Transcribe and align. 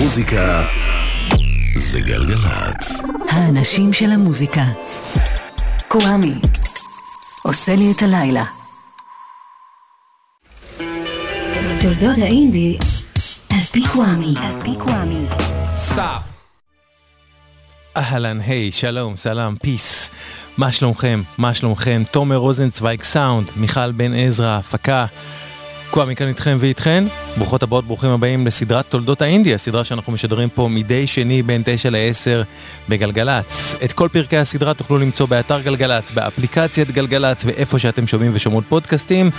המוזיקה 0.00 0.66
זה 1.76 2.00
גלגלצ. 2.00 3.02
האנשים 3.30 3.92
של 3.92 4.10
המוזיקה. 4.10 4.64
קוואמי. 5.88 6.34
עושה 7.44 7.74
לי 7.76 7.92
את 7.92 8.02
הלילה. 8.02 8.44
תולדות 11.80 12.18
האינדי 12.22 12.78
על 13.50 13.58
פי 13.72 13.82
קוואמי. 13.92 14.34
סטאפ. 15.76 16.22
אהלן, 17.96 18.40
היי, 18.40 18.72
שלום, 18.72 19.16
סלאם, 19.16 19.56
peace. 19.56 20.10
מה 20.56 20.72
שלומכם? 20.72 21.22
מה 21.38 21.54
שלומכם? 21.54 22.02
תומר 22.10 22.36
רוזנצוויג 22.36 23.02
סאונד, 23.02 23.50
מיכל 23.56 23.92
בן 23.92 24.14
עזרא, 24.14 24.58
הפקה. 24.58 25.06
קוואמי 25.90 26.16
כאן 26.16 26.28
איתכם 26.28 26.56
ואיתכן. 26.60 27.04
ברוכות 27.36 27.62
הבאות, 27.62 27.84
ברוכים 27.84 28.10
הבאים 28.10 28.46
לסדרת 28.46 28.86
תולדות 28.86 29.22
האינדיה, 29.22 29.58
סדרה 29.58 29.84
שאנחנו 29.84 30.12
משדרים 30.12 30.48
פה 30.48 30.68
מדי 30.68 31.06
שני 31.06 31.42
בין 31.42 31.62
9 31.64 31.90
ל-10 31.90 32.44
בגלגלצ. 32.88 33.74
את 33.84 33.92
כל 33.92 34.08
פרקי 34.12 34.36
הסדרה 34.36 34.74
תוכלו 34.74 34.98
למצוא 34.98 35.26
באתר 35.26 35.60
גלגלצ, 35.60 36.10
באפליקציית 36.10 36.90
גלגלצ 36.90 37.44
ואיפה 37.44 37.78
שאתם 37.78 38.06
שומעים 38.06 38.32
ושומעות 38.34 38.64
פודקאסטים, 38.68 39.30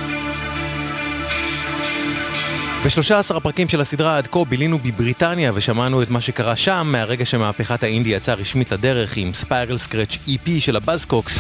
ב-13 2.86 3.38
הפרקים 3.38 3.70
של 3.70 3.82
הסדרה 3.82 4.18
עד 4.18 4.28
כה 4.28 4.46
בילינו 4.46 4.80
בבריטניה 4.80 5.52
ושמענו 5.56 6.02
את 6.02 6.10
מה 6.10 6.22
שקרה 6.22 6.56
שם 6.56 6.88
מהרגע 6.92 7.26
שמהפכת 7.26 7.84
האינדי 7.84 8.10
יצאה 8.10 8.36
רשמית 8.36 8.72
לדרך 8.72 9.18
עם 9.18 9.34
Spiral 9.34 9.78
Scratch 9.78 10.18
EP 10.28 10.50
של 10.60 10.76
הבאזקוקס, 10.76 11.40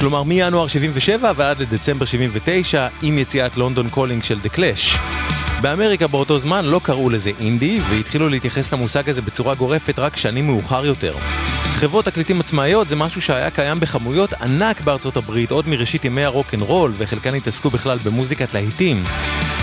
כלומר 0.00 0.22
מינואר 0.22 0.66
77 0.66 1.32
ועד 1.36 1.62
לדצמבר 1.62 2.04
79 2.04 2.88
עם 3.02 3.18
יציאת 3.18 3.56
London 3.56 3.88
Calling 3.88 4.22
של 4.22 4.40
The 4.40 4.48
Clash. 4.48 4.96
באמריקה 5.60 6.06
באותו 6.06 6.38
זמן 6.38 6.64
לא 6.64 6.80
קראו 6.84 7.10
לזה 7.10 7.30
אינדי 7.40 7.80
והתחילו 7.90 8.28
להתייחס 8.28 8.72
למושג 8.72 9.10
הזה 9.10 9.22
בצורה 9.22 9.54
גורפת 9.54 9.98
רק 9.98 10.16
שנים 10.16 10.46
מאוחר 10.46 10.86
יותר. 10.86 11.14
חברות 11.76 12.04
תקליטים 12.04 12.40
עצמאיות 12.40 12.88
זה 12.88 12.96
משהו 12.96 13.22
שהיה 13.22 13.50
קיים 13.50 13.80
בכמויות 13.80 14.32
ענק 14.32 14.80
בארצות 14.80 15.16
הברית 15.16 15.50
עוד 15.50 15.68
מראשית 15.68 16.04
ימי 16.04 16.24
הרוקנרול 16.24 16.92
וחלקן 16.96 17.34
התעסקו 17.34 17.70
בכלל 17.70 17.98
במוזיקת 18.04 18.54
להיטים. 18.54 19.04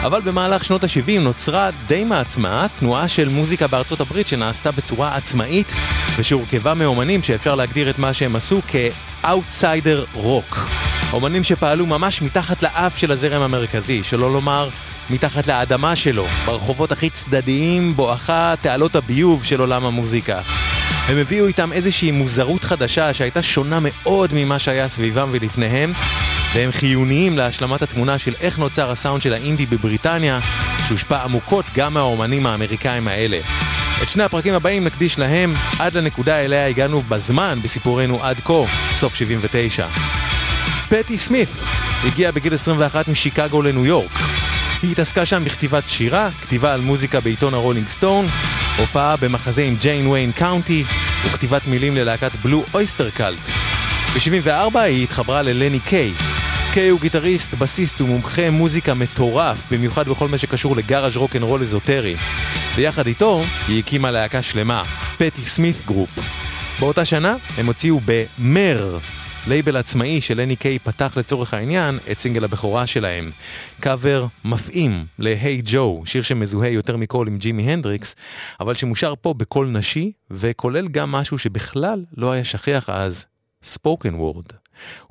אבל 0.01 0.21
במהלך 0.21 0.63
שנות 0.63 0.83
ה-70 0.83 1.21
נוצרה 1.21 1.69
די 1.87 2.03
מעצמה 2.03 2.65
תנועה 2.79 3.07
של 3.07 3.29
מוזיקה 3.29 3.67
בארצות 3.67 3.99
הברית 3.99 4.27
שנעשתה 4.27 4.71
בצורה 4.71 5.15
עצמאית 5.15 5.73
ושהורכבה 6.17 6.73
מאומנים 6.73 7.23
שאפשר 7.23 7.55
להגדיר 7.55 7.89
את 7.89 7.99
מה 7.99 8.13
שהם 8.13 8.35
עשו 8.35 8.61
כאוטסיידר 8.67 10.05
רוק. 10.13 10.67
אומנים 11.13 11.43
שפעלו 11.43 11.85
ממש 11.85 12.21
מתחת 12.21 12.63
לאף 12.63 12.97
של 12.97 13.11
הזרם 13.11 13.41
המרכזי, 13.41 14.03
שלא 14.03 14.33
לומר 14.33 14.69
מתחת 15.09 15.47
לאדמה 15.47 15.95
שלו, 15.95 16.25
ברחובות 16.45 16.91
הכי 16.91 17.09
צדדיים 17.09 17.95
בואכה 17.95 18.53
תעלות 18.61 18.95
הביוב 18.95 19.43
של 19.43 19.59
עולם 19.59 19.85
המוזיקה. 19.85 20.41
הם 21.07 21.17
הביאו 21.17 21.47
איתם 21.47 21.73
איזושהי 21.73 22.11
מוזרות 22.11 22.63
חדשה 22.63 23.13
שהייתה 23.13 23.43
שונה 23.43 23.79
מאוד 23.81 24.29
ממה 24.33 24.59
שהיה 24.59 24.87
סביבם 24.87 25.29
ולפניהם, 25.31 25.93
והם 26.53 26.71
חיוניים 26.71 27.37
להשלמת 27.37 27.81
התמונה 27.81 28.17
של 28.17 28.33
איך 28.39 28.59
נוצר 28.59 28.91
הסאונד 28.91 29.21
של 29.21 29.33
האינדי 29.33 29.65
בבריטניה, 29.65 30.39
שהושפע 30.87 31.23
עמוקות 31.23 31.65
גם 31.75 31.93
מהאומנים 31.93 32.45
האמריקאים 32.45 33.07
האלה. 33.07 33.39
את 34.03 34.09
שני 34.09 34.23
הפרקים 34.23 34.53
הבאים 34.53 34.83
נקדיש 34.83 35.19
להם 35.19 35.53
עד 35.79 35.97
לנקודה 35.97 36.39
אליה 36.39 36.67
הגענו 36.67 37.01
בזמן 37.01 37.59
בסיפורנו 37.63 38.23
עד 38.23 38.39
כה, 38.39 38.63
סוף 38.93 39.15
79. 39.15 39.87
פטי 40.89 41.17
סמית 41.17 41.49
הגיעה 42.03 42.31
בגיל 42.31 42.53
21 42.53 43.07
משיקגו 43.07 43.61
לניו 43.61 43.85
יורק. 43.85 44.11
היא 44.81 44.91
התעסקה 44.91 45.25
שם 45.25 45.43
בכתיבת 45.45 45.87
שירה, 45.87 46.29
כתיבה 46.41 46.73
על 46.73 46.81
מוזיקה 46.81 47.19
בעיתון 47.19 47.53
הרולינג 47.53 47.87
סטון, 47.87 48.27
הופעה 48.77 49.17
במחזה 49.17 49.63
עם 49.63 49.75
ג'יין 49.75 50.07
ויין 50.07 50.31
קאונטי 50.31 50.83
וכתיבת 51.25 51.67
מילים 51.67 51.95
ללהקת 51.95 52.31
בלו 52.43 52.63
אויסטר 52.73 53.09
קאלט. 53.09 53.47
ב-74 54.13 54.79
היא 54.79 55.03
התחברה 55.03 55.41
ללני 55.41 55.79
קיי. 55.79 56.13
קיי 56.73 56.89
הוא 56.89 56.99
גיטריסט, 56.99 57.53
בסיסט 57.53 58.01
ומומחה 58.01 58.49
מוזיקה 58.49 58.93
מטורף, 58.93 59.65
במיוחד 59.71 60.09
בכל 60.09 60.27
מה 60.27 60.37
שקשור 60.37 60.75
לגאראז' 60.75 61.17
רוקנרול 61.17 61.61
אזוטרי. 61.61 62.15
ויחד 62.75 63.07
איתו 63.07 63.43
היא 63.67 63.79
הקימה 63.79 64.11
להקה 64.11 64.41
שלמה, 64.41 64.83
Patti 65.17 65.41
Smith 65.41 65.85
Group. 65.85 66.09
באותה 66.79 67.05
שנה 67.05 67.35
הם 67.57 67.65
הוציאו 67.65 67.99
ב-Mer, 68.05 68.97
לייבל 69.47 69.77
עצמאי 69.77 70.21
שקיי 70.21 70.79
פתח 70.79 71.17
לצורך 71.17 71.53
העניין 71.53 71.99
את 72.11 72.19
סינגל 72.19 72.43
הבכורה 72.43 72.87
שלהם. 72.87 73.31
קאבר 73.79 74.25
מפעים 74.45 75.05
ל-היי 75.19 75.61
ג'ו, 75.65 76.03
שיר 76.05 76.21
שמזוהה 76.21 76.69
יותר 76.69 76.97
מכל 76.97 77.27
עם 77.27 77.37
ג'ימי 77.37 77.71
הנדריקס, 77.71 78.15
אבל 78.59 78.75
שמושר 78.75 79.13
פה 79.21 79.33
בקול 79.33 79.67
נשי, 79.67 80.11
וכולל 80.31 80.87
גם 80.87 81.11
משהו 81.11 81.37
שבכלל 81.37 82.05
לא 82.17 82.31
היה 82.31 82.43
שכיח 82.43 82.89
אז, 82.89 83.25
ספוקן 83.63 84.15
וורד. 84.15 84.45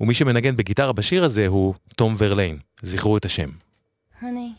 ומי 0.00 0.14
שמנגן 0.14 0.56
בגיטרה 0.56 0.92
בשיר 0.92 1.24
הזה 1.24 1.46
הוא 1.46 1.74
תום 1.96 2.14
ורליין. 2.18 2.58
זכרו 2.82 3.16
את 3.16 3.24
השם. 3.24 3.50
Honey, 4.20 4.54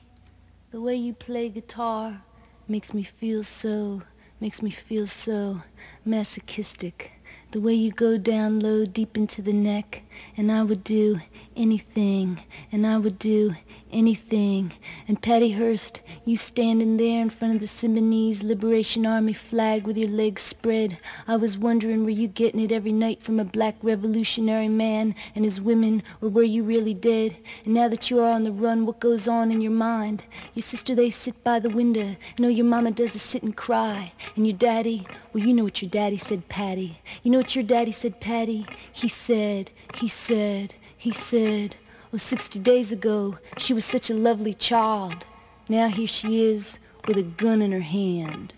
the 0.72 0.76
way 0.76 0.98
you 1.08 1.28
play 1.28 1.50
guitar 1.50 2.22
makes 2.70 2.94
me 2.94 3.04
feel 3.04 3.44
so, 3.44 4.02
makes 4.42 4.62
me 4.62 4.70
feel 4.70 5.06
so 5.06 5.58
masochistic. 6.06 7.23
The 7.54 7.62
way 7.62 7.76
you 7.76 7.92
go 7.92 8.18
down 8.18 8.62
low 8.62 8.84
deep 8.84 9.16
into 9.16 9.44
the 9.44 9.54
neck, 9.54 10.02
and 10.36 10.52
I 10.52 10.64
would 10.64 10.84
do 10.84 11.20
anything, 11.56 12.40
and 12.72 12.88
I 12.88 12.98
would 12.98 13.20
do 13.20 13.54
anything. 13.94 14.74
And 15.08 15.22
Patty 15.22 15.52
Hearst, 15.52 16.02
you 16.26 16.36
standing 16.36 16.98
there 16.98 17.22
in 17.22 17.30
front 17.30 17.56
of 17.56 17.62
the 17.62 17.68
Symbionese 17.68 18.44
Liberation 18.44 19.06
Army 19.06 19.34
flag 19.34 19.86
with 19.88 19.98
your 19.98 20.10
legs 20.10 20.42
spread. 20.42 20.98
I 21.28 21.38
was 21.38 21.58
wondering, 21.58 22.04
were 22.04 22.10
you 22.10 22.28
getting 22.28 22.60
it 22.60 22.72
every 22.72 22.92
night 22.92 23.22
from 23.22 23.40
a 23.40 23.46
black 23.46 23.76
revolutionary 23.82 24.70
man 24.70 25.16
and 25.36 25.46
his 25.46 25.62
women, 25.62 26.04
or 26.22 26.30
were 26.30 26.44
you 26.44 26.64
really 26.64 26.94
dead? 26.94 27.38
And 27.64 27.74
now 27.74 27.88
that 27.88 28.10
you 28.10 28.20
are 28.20 28.34
on 28.34 28.44
the 28.44 28.52
run, 28.52 28.86
what 28.86 29.00
goes 29.00 29.28
on 29.28 29.52
in 29.52 29.62
your 29.62 29.72
mind? 29.72 30.24
Your 30.54 30.64
sister, 30.64 30.96
they 30.96 31.10
sit 31.10 31.44
by 31.44 31.60
the 31.60 31.70
window. 31.70 32.16
Know 32.40 32.48
your 32.48 32.66
mama 32.66 32.92
does 32.92 33.16
is 33.16 33.22
sit 33.22 33.44
and 33.44 33.56
cry. 33.56 34.12
And 34.36 34.48
your 34.48 34.58
daddy, 34.58 35.08
well, 35.32 35.44
you 35.44 35.54
know 35.54 35.64
what 35.64 35.82
your 35.82 35.90
daddy 35.90 36.18
said, 36.18 36.50
Patty. 36.50 37.00
You 37.22 37.32
know 37.32 37.38
what 37.40 37.56
your 37.56 37.64
daddy 37.64 37.92
said, 37.92 38.20
Patty? 38.20 38.66
He 38.92 39.08
said, 39.08 39.72
he 39.96 40.08
said, 40.08 40.74
he 40.98 41.12
said, 41.12 41.76
oh, 42.14 42.18
60 42.18 42.60
days 42.60 42.92
ago, 42.92 43.38
she 43.58 43.74
was 43.74 43.84
such 43.84 44.10
a 44.10 44.14
lovely 44.14 44.54
child. 44.54 45.26
Now 45.68 45.88
here 45.88 46.08
she 46.08 46.46
is 46.46 46.78
with 47.08 47.18
a 47.18 47.24
gun 47.24 47.62
in 47.62 47.72
her 47.72 47.80
hand. 47.80 48.54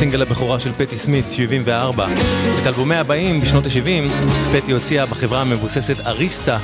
סינגל 0.00 0.22
הבכורה 0.22 0.60
של 0.60 0.72
פטי 0.72 0.98
סמית, 0.98 1.24
74. 1.32 2.08
את 2.62 2.66
אלבומי 2.66 2.94
הבאים 2.94 3.40
בשנות 3.40 3.66
ה-70, 3.66 4.12
פטי 4.52 4.72
הוציאה 4.72 5.06
בחברה 5.06 5.40
המבוססת 5.40 6.00
אריסטה, 6.06 6.58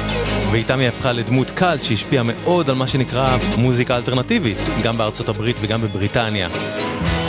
ואיתם 0.52 0.78
היא 0.78 0.88
הפכה 0.88 1.12
לדמות 1.12 1.50
קאלט 1.50 1.82
שהשפיעה 1.82 2.24
מאוד 2.26 2.70
על 2.70 2.76
מה 2.76 2.86
שנקרא 2.86 3.38
מוזיקה 3.56 3.96
אלטרנטיבית, 3.96 4.58
גם 4.82 4.98
בארצות 4.98 5.28
הברית 5.28 5.56
וגם 5.60 5.82
בבריטניה. 5.82 6.48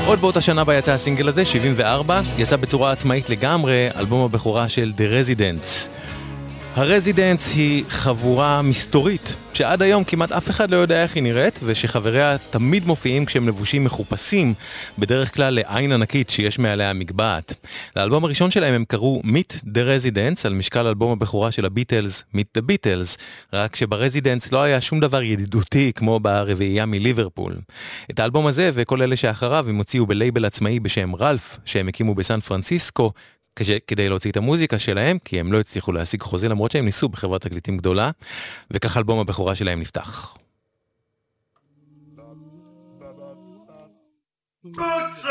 עוד 0.06 0.22
באותה 0.22 0.42
שנה 0.42 0.64
בה 0.64 0.78
יצא 0.78 0.92
הסינגל 0.92 1.28
הזה, 1.28 1.46
74, 1.46 2.22
יצא 2.38 2.56
בצורה 2.56 2.92
עצמאית 2.92 3.30
לגמרי 3.30 3.88
אלבום 3.96 4.26
הבכורה 4.26 4.70
של 4.70 4.94
The 4.98 5.02
Residents. 5.02 5.97
הרזידנס 6.78 7.56
היא 7.56 7.84
חבורה 7.90 8.62
מסתורית, 8.62 9.36
שעד 9.54 9.82
היום 9.82 10.04
כמעט 10.04 10.32
אף 10.32 10.50
אחד 10.50 10.72
לא 10.72 10.76
יודע 10.76 11.04
איך 11.04 11.16
היא 11.16 11.24
נראית, 11.24 11.60
ושחבריה 11.64 12.38
תמיד 12.50 12.86
מופיעים 12.86 13.26
כשהם 13.26 13.48
לבושים 13.48 13.84
מחופשים, 13.84 14.54
בדרך 15.00 15.36
כלל 15.36 15.54
לעין 15.54 15.92
ענקית 15.92 16.30
שיש 16.30 16.60
מעליה 16.60 16.94
מגבעת. 16.94 17.54
לאלבום 17.96 18.26
הראשון 18.26 18.52
שלהם 18.52 18.74
הם 18.74 18.86
קראו 18.86 19.22
Meet 19.26 19.56
the 19.66 19.78
Residents, 19.78 20.42
על 20.46 20.54
משקל 20.54 20.88
אלבום 20.88 21.12
הבכורה 21.12 21.52
של 21.52 21.66
הביטלס, 21.66 22.24
Meet 22.36 22.60
the 22.60 22.62
Beatles, 22.62 23.18
רק 23.54 23.76
שברזידנס 23.76 24.52
לא 24.52 24.64
היה 24.64 24.82
שום 24.82 25.00
דבר 25.00 25.22
ידידותי 25.22 25.92
כמו 25.96 26.20
ברביעייה 26.20 26.86
מליברפול. 26.86 27.56
את 28.12 28.20
האלבום 28.20 28.48
הזה 28.48 28.72
וכל 28.74 29.02
אלה 29.02 29.16
שאחריו 29.16 29.66
הם 29.70 29.76
הוציאו 29.78 30.06
בלייבל 30.06 30.46
עצמאי 30.46 30.80
בשם 30.80 31.16
רלף, 31.16 31.58
שהם 31.66 31.88
הקימו 31.88 32.16
בסן 32.16 32.40
פרנסיסקו, 32.40 33.12
כדי 33.88 34.10
להוציא 34.10 34.32
את 34.32 34.38
המוזיקה 34.38 34.80
שלהם, 34.80 35.18
כי 35.26 35.40
הם 35.40 35.54
לא 35.54 35.60
הצליחו 35.60 35.92
להשיג 35.92 36.22
חוזה 36.22 36.50
למרות 36.50 36.72
שהם 36.72 36.86
ניסו 36.86 37.10
בחברת 37.10 37.42
תקליטים 37.42 37.78
גדולה, 37.78 38.12
וכך 38.72 38.98
אלבום 38.98 39.20
הבכורה 39.20 39.56
שלהם 39.56 39.80
נפתח. 39.80 40.38
Boots 44.78 45.24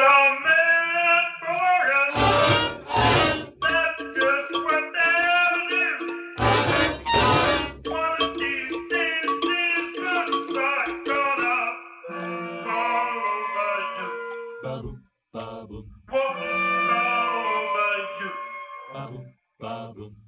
on 18.97 19.37
בוטס. 19.61 20.26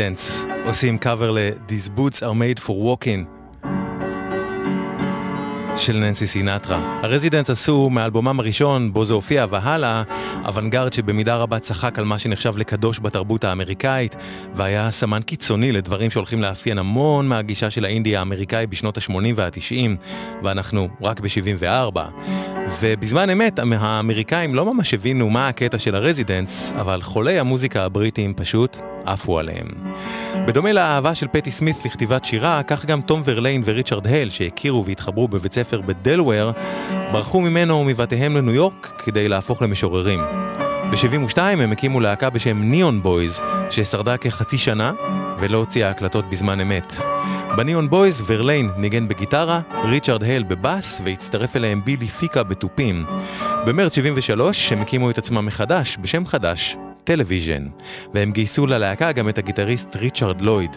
Residents 0.00 0.48
עושים 0.66 0.98
קאבר 0.98 1.30
ל-These 1.30 1.98
Boots 1.98 2.16
are 2.16 2.34
made 2.34 2.62
for 2.66 2.70
walking 2.70 3.40
של 5.76 5.96
ננסי 5.96 6.26
סינטרה. 6.26 7.00
הרזידנטס 7.02 7.50
עשו 7.50 7.90
מאלבומם 7.90 8.40
הראשון, 8.40 8.92
בו 8.92 9.04
זה 9.04 9.14
הופיע 9.14 9.46
והלאה, 9.50 10.02
אוונגרד 10.46 10.92
שבמידה 10.92 11.36
רבה 11.36 11.58
צחק 11.58 11.98
על 11.98 12.04
מה 12.04 12.18
שנחשב 12.18 12.56
לקדוש 12.56 13.00
בתרבות 13.00 13.44
האמריקאית, 13.44 14.16
והיה 14.54 14.90
סמן 14.90 15.22
קיצוני 15.22 15.72
לדברים 15.72 16.10
שהולכים 16.10 16.42
לאפיין 16.42 16.78
המון 16.78 17.28
מהגישה 17.28 17.70
של 17.70 17.84
האינדי 17.84 18.16
האמריקאי 18.16 18.66
בשנות 18.66 18.98
ה-80 18.98 19.12
וה-90, 19.36 19.90
ואנחנו 20.42 20.88
רק 21.02 21.20
ב-74. 21.20 21.98
ובזמן 22.80 23.30
אמת 23.30 23.58
האמריקאים 23.58 24.54
לא 24.54 24.74
ממש 24.74 24.94
הבינו 24.94 25.30
מה 25.30 25.48
הקטע 25.48 25.78
של 25.78 25.94
הרזידנטס, 25.94 26.72
אבל 26.80 27.02
חולי 27.02 27.38
המוזיקה 27.38 27.84
הבריטים 27.84 28.34
פשוט 28.34 28.78
עפו 29.06 29.38
עליהם. 29.38 29.66
בדומה 30.46 30.72
לאהבה 30.72 31.14
של 31.14 31.26
פטי 31.32 31.50
סמית 31.50 31.76
לכתיבת 31.84 32.24
שירה, 32.24 32.62
כך 32.62 32.84
גם 32.84 33.00
תום 33.00 33.22
ורליין 33.24 33.62
וריצ'רד 33.64 34.06
הל, 34.06 34.30
שהכירו 34.30 34.84
והתחברו 34.84 35.28
בבית 35.28 35.52
ספר 35.52 35.80
בדלוור, 35.80 36.50
ברחו 37.12 37.40
ממנו 37.40 37.84
מבתיהם 37.84 38.36
לניו 38.36 38.54
יורק 38.54 39.02
כדי 39.04 39.28
להפוך 39.28 39.62
למשוררים. 39.62 40.20
ב-72 40.90 41.38
הם 41.38 41.72
הקימו 41.72 42.00
להקה 42.00 42.30
בשם 42.30 42.62
Neon 42.62 43.02
Boys, 43.02 43.40
ששרדה 43.70 44.16
כחצי 44.16 44.58
שנה 44.58 44.92
ולא 45.40 45.58
הוציאה 45.58 45.90
הקלטות 45.90 46.30
בזמן 46.30 46.60
אמת. 46.60 46.94
ב-Neon 47.56 47.90
Boys 47.90 48.22
ורליין 48.26 48.70
ניגן 48.76 49.08
בגיטרה, 49.08 49.60
ריצ'רד 49.84 50.24
הל 50.24 50.42
בבאס 50.42 51.00
והצטרף 51.04 51.56
אליהם 51.56 51.84
בילי 51.84 52.06
פיקה 52.06 52.42
בתופים. 52.42 53.04
במרץ 53.66 53.94
73 53.94 54.72
הם 54.72 54.80
הקימו 54.80 55.10
את 55.10 55.18
עצמם 55.18 55.46
מחדש, 55.46 55.96
בשם 56.00 56.26
חדש, 56.26 56.76
טלוויז'ן, 57.04 57.66
והם 58.14 58.32
גייסו 58.32 58.66
ללהקה 58.66 59.12
גם 59.12 59.28
את 59.28 59.38
הגיטריסט 59.38 59.96
ריצ'רד 59.96 60.40
לויד. 60.40 60.76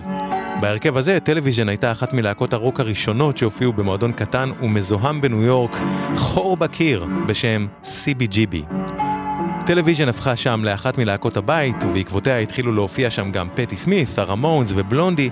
בהרכב 0.62 0.98
הזה, 0.98 1.20
טלוויז'ן 1.20 1.70
הייתה 1.70 1.92
אחת 1.92 2.14
מלהקות 2.14 2.54
הרוק 2.54 2.80
הראשונות 2.80 3.38
שהופיעו 3.38 3.74
במועדון 3.74 4.12
קטן 4.12 4.50
ומזוהם 4.62 5.22
בניו 5.22 5.44
יורק, 5.44 5.78
חור 6.16 6.58
בקיר, 6.58 7.08
בשם 7.28 7.68
CBGB. 7.84 8.56
טלוויז'ן 9.66 10.10
הפכה 10.10 10.36
שם 10.36 10.62
לאחת 10.64 10.98
מלהקות 10.98 11.38
הבית, 11.38 11.76
ובעקבותיה 11.84 12.40
התחילו 12.40 12.74
להופיע 12.74 13.10
שם 13.10 13.32
גם 13.32 13.48
פטי 13.56 13.78
סמית, 13.78 14.18
הרמונס 14.18 14.72
ובלונדי, 14.76 15.30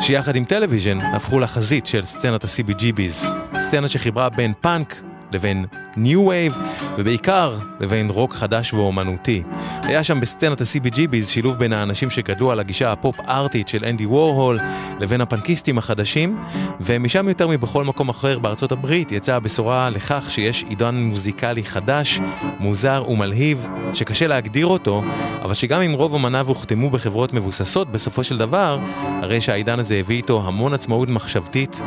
שיחד 0.00 0.36
עם 0.36 0.44
טלוויז'ן 0.44 0.98
הפכו 1.00 1.40
לחזית 1.40 1.86
של 1.86 2.04
סצנת 2.04 2.44
ה-CBGB's, 2.44 3.26
סצנה 3.58 3.88
שחיברה 3.88 4.28
בין 4.28 4.52
פאנק 4.60 5.02
לבין 5.34 5.64
new 5.96 6.26
wave, 6.26 6.56
ובעיקר 6.98 7.58
לבין 7.80 8.10
רוק 8.10 8.34
חדש 8.34 8.72
ואומנותי. 8.72 9.42
היה 9.82 10.04
שם 10.04 10.20
בסצנת 10.20 10.60
ה-CBGB's 10.60 11.26
שילוב 11.26 11.56
בין 11.56 11.72
האנשים 11.72 12.10
שגדלו 12.10 12.52
על 12.52 12.60
הגישה 12.60 12.92
הפופ-ארטית 12.92 13.68
של 13.68 13.84
אנדי 13.84 14.06
וורהול 14.06 14.58
לבין 15.00 15.20
הפנקיסטים 15.20 15.78
החדשים, 15.78 16.38
ומשם 16.80 17.28
יותר 17.28 17.48
מבכל 17.48 17.84
מקום 17.84 18.08
אחר 18.08 18.38
בארצות 18.38 18.72
הברית 18.72 19.12
יצאה 19.12 19.36
הבשורה 19.36 19.90
לכך 19.90 20.26
שיש 20.30 20.64
עידן 20.68 20.94
מוזיקלי 20.94 21.64
חדש, 21.64 22.20
מוזר 22.60 23.04
ומלהיב, 23.08 23.66
שקשה 23.92 24.26
להגדיר 24.26 24.66
אותו, 24.66 25.02
אבל 25.42 25.54
שגם 25.54 25.80
אם 25.80 25.92
רוב 25.92 26.14
אמניו 26.14 26.48
הוחתמו 26.48 26.90
בחברות 26.90 27.32
מבוססות, 27.32 27.92
בסופו 27.92 28.24
של 28.24 28.38
דבר, 28.38 28.78
הרי 29.22 29.40
שהעידן 29.40 29.78
הזה 29.78 29.94
הביא 29.94 30.16
איתו 30.16 30.42
המון 30.46 30.74
עצמאות 30.74 31.08
מחשבתית 31.08 31.80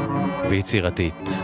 ויצירתית. 0.50 1.44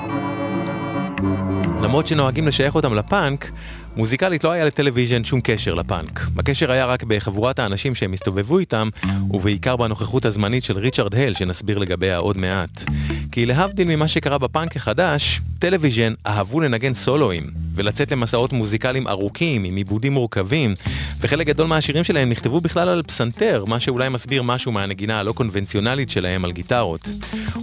למרות 1.83 2.07
שנוהגים 2.07 2.47
לשייך 2.47 2.75
אותם 2.75 2.93
לפאנק, 2.93 3.51
מוזיקלית 3.97 4.43
לא 4.43 4.51
היה 4.51 4.65
לטלוויז'ן 4.65 5.23
שום 5.23 5.41
קשר 5.43 5.73
לפאנק. 5.73 6.27
הקשר 6.37 6.71
היה 6.71 6.85
רק 6.85 7.03
בחבורת 7.03 7.59
האנשים 7.59 7.95
שהם 7.95 8.13
הסתובבו 8.13 8.59
איתם, 8.59 8.89
ובעיקר 9.31 9.75
בנוכחות 9.75 10.25
הזמנית 10.25 10.63
של 10.63 10.77
ריצ'רד 10.77 11.15
הל, 11.15 11.33
שנסביר 11.33 11.77
לגביה 11.77 12.17
עוד 12.17 12.37
מעט. 12.37 12.83
כי 13.31 13.45
להבדיל 13.45 13.87
ממה 13.95 14.07
שקרה 14.07 14.37
בפאנק 14.37 14.75
החדש, 14.75 15.41
טלוויז'ן 15.59 16.13
אהבו 16.27 16.61
לנגן 16.61 16.93
סולואים, 16.93 17.49
ולצאת 17.75 18.11
למסעות 18.11 18.53
מוזיקליים 18.53 19.07
ארוכים, 19.07 19.63
עם 19.63 19.75
עיבודים 19.75 20.13
מורכבים, 20.13 20.73
וחלק 21.21 21.47
גדול 21.47 21.67
מהשירים 21.67 22.03
שלהם 22.03 22.29
נכתבו 22.29 22.61
בכלל 22.61 22.89
על 22.89 23.03
פסנתר, 23.03 23.63
מה 23.67 23.79
שאולי 23.79 24.09
מסביר 24.09 24.43
משהו 24.43 24.71
מהנגינה 24.71 25.19
הלא 25.19 25.31
קונבנציונלית 25.31 26.09
שלהם 26.09 26.45
על 26.45 26.51
גיטרות. 26.51 27.09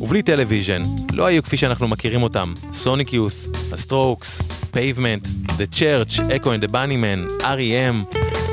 ובלי 0.01 0.23
טלוויז'ן, 0.23 0.83
לא 1.13 1.27
היו 1.27 1.43
כפי 1.43 1.57
שאנחנו 1.57 1.89
מכירים 1.89 2.23
אותם, 2.23 2.55
סוניק 2.73 3.13
יות', 3.13 3.33
הסטרוקס, 3.73 4.43
פייבמנט, 4.73 5.27
The 5.57 5.67
Church, 5.67 6.21
Echo 6.37 6.55
and 6.55 6.64
the 6.64 6.73
Bunnymen, 6.73 7.27
R.E.M, 7.45 8.03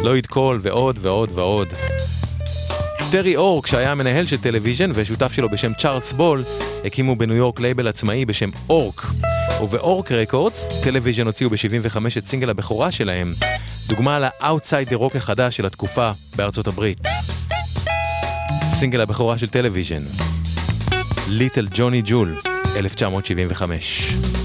לואיד 0.04 0.28
קול 0.28 0.60
ועוד 0.64 1.00
ועוד 1.02 1.32
ועוד. 1.36 1.68
טרי 3.12 3.36
אורק, 3.36 3.68
שהיה 3.68 3.92
המנהל 3.92 4.26
של 4.26 4.38
טלוויז'ן 4.38 4.92
ושותף 4.94 5.34
שלו 5.34 5.50
בשם 5.50 5.74
צ'ארלס 5.74 6.12
בול, 6.12 6.44
הקימו 6.86 7.16
בניו 7.16 7.36
יורק 7.36 7.60
לייבל 7.60 7.88
עצמאי 7.88 8.26
בשם 8.26 8.50
אורק. 8.70 9.06
ובאורק 9.62 10.12
Records, 10.12 10.66
טלוויז'ן 10.84 11.26
הוציאו 11.26 11.50
ב-75 11.50 11.98
את 12.18 12.26
סינגל 12.26 12.50
הבכורה 12.50 12.92
שלהם, 12.92 13.34
דוגמה 13.88 14.20
ל 14.20 14.29
outside 14.29 14.94
rock 14.94 15.16
החדש 15.16 15.58
של 15.58 15.66
התקופה 15.66 16.12
בארצות 16.36 16.68
הברית. 16.68 17.00
סינגל 18.72 19.02
הבכורה 19.02 19.38
של 19.38 19.48
טלוויז'ן, 19.48 20.04
ליטל 21.28 21.68
ג'וני 21.74 22.02
ג'ול, 22.06 22.38
1975. 22.76 24.37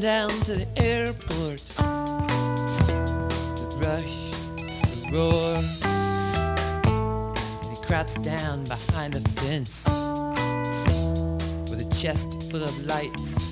Down 0.00 0.28
to 0.28 0.54
the 0.54 0.66
airport. 0.76 1.60
The 3.56 3.78
rush, 3.80 4.30
the 4.92 5.10
roar. 5.10 5.56
And 7.62 7.76
he 7.76 7.82
crouched 7.82 8.22
down 8.22 8.64
behind 8.64 9.14
the 9.14 9.26
fence 9.40 9.84
with 11.70 11.80
a 11.80 11.88
chest 11.96 12.50
full 12.50 12.62
of 12.62 12.86
lights. 12.86 13.45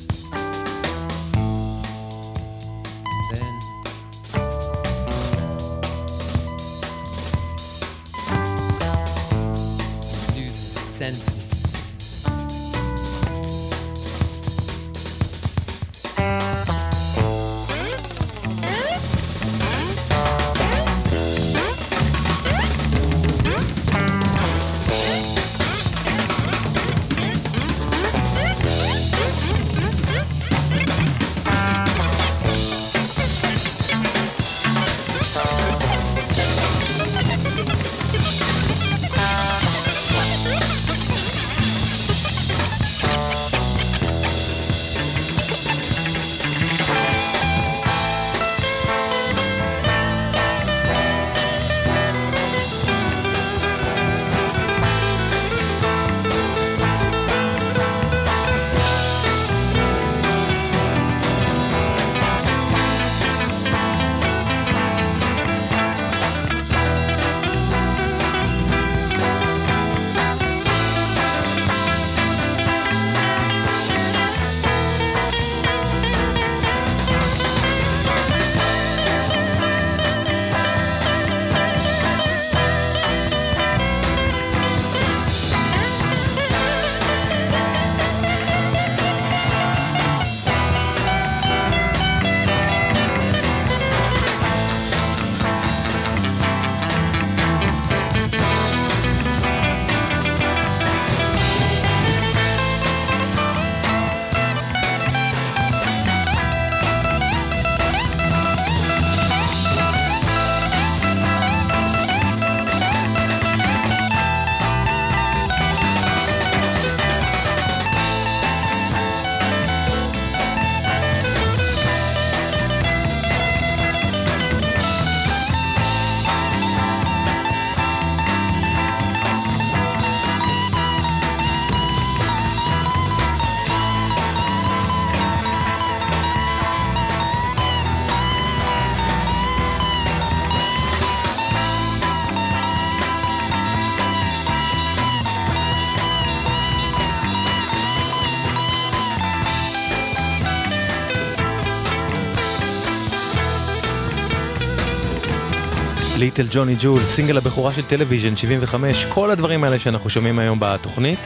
Little 156.39 156.49
Johnny 156.51 156.77
Jewel, 156.81 157.03
סינגל 157.07 157.37
הבכורה 157.37 157.73
של 157.73 157.83
טלוויז'ן 157.83 158.37
75, 158.37 159.05
כל 159.05 159.31
הדברים 159.31 159.65
האלה 159.65 159.79
שאנחנו 159.79 160.11
שומעים 160.11 160.39
היום 160.39 160.59
בתוכנית, 160.61 161.19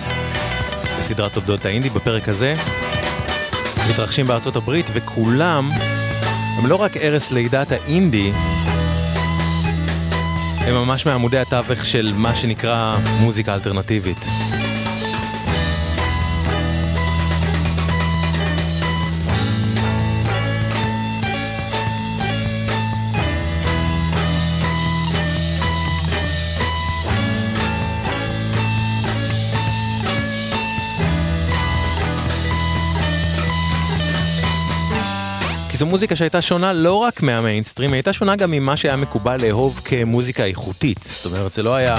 בסדרת 0.98 1.32
תולדות 1.32 1.64
האינדי 1.64 1.90
בפרק 1.90 2.28
הזה, 2.28 2.54
מתרחשים 3.90 4.26
בארצות 4.26 4.56
הברית, 4.56 4.86
וכולם 4.92 5.70
הם 6.58 6.66
לא 6.66 6.76
רק 6.76 6.96
ערש 6.96 7.30
לידת 7.30 7.72
האינדי, 7.72 8.32
הם 10.66 10.74
ממש 10.74 11.06
מעמודי 11.06 11.38
התווך 11.38 11.86
של 11.86 12.12
מה 12.16 12.34
שנקרא 12.34 12.96
מוזיקה 13.20 13.54
אלטרנטיבית. 13.54 14.27
כי 35.78 35.80
זו 35.80 35.86
מוזיקה 35.86 36.16
שהייתה 36.16 36.42
שונה 36.42 36.72
לא 36.72 36.94
רק 36.94 37.22
מהמיינסטרים, 37.22 37.90
היא 37.90 37.96
הייתה 37.96 38.12
שונה 38.12 38.36
גם 38.36 38.50
ממה 38.50 38.76
שהיה 38.76 38.96
מקובל 38.96 39.42
לאהוב 39.42 39.80
כמוזיקה 39.84 40.44
איכותית. 40.44 40.98
זאת 41.04 41.26
אומרת, 41.32 41.52
זה 41.52 41.62
לא 41.62 41.74
היה 41.74 41.98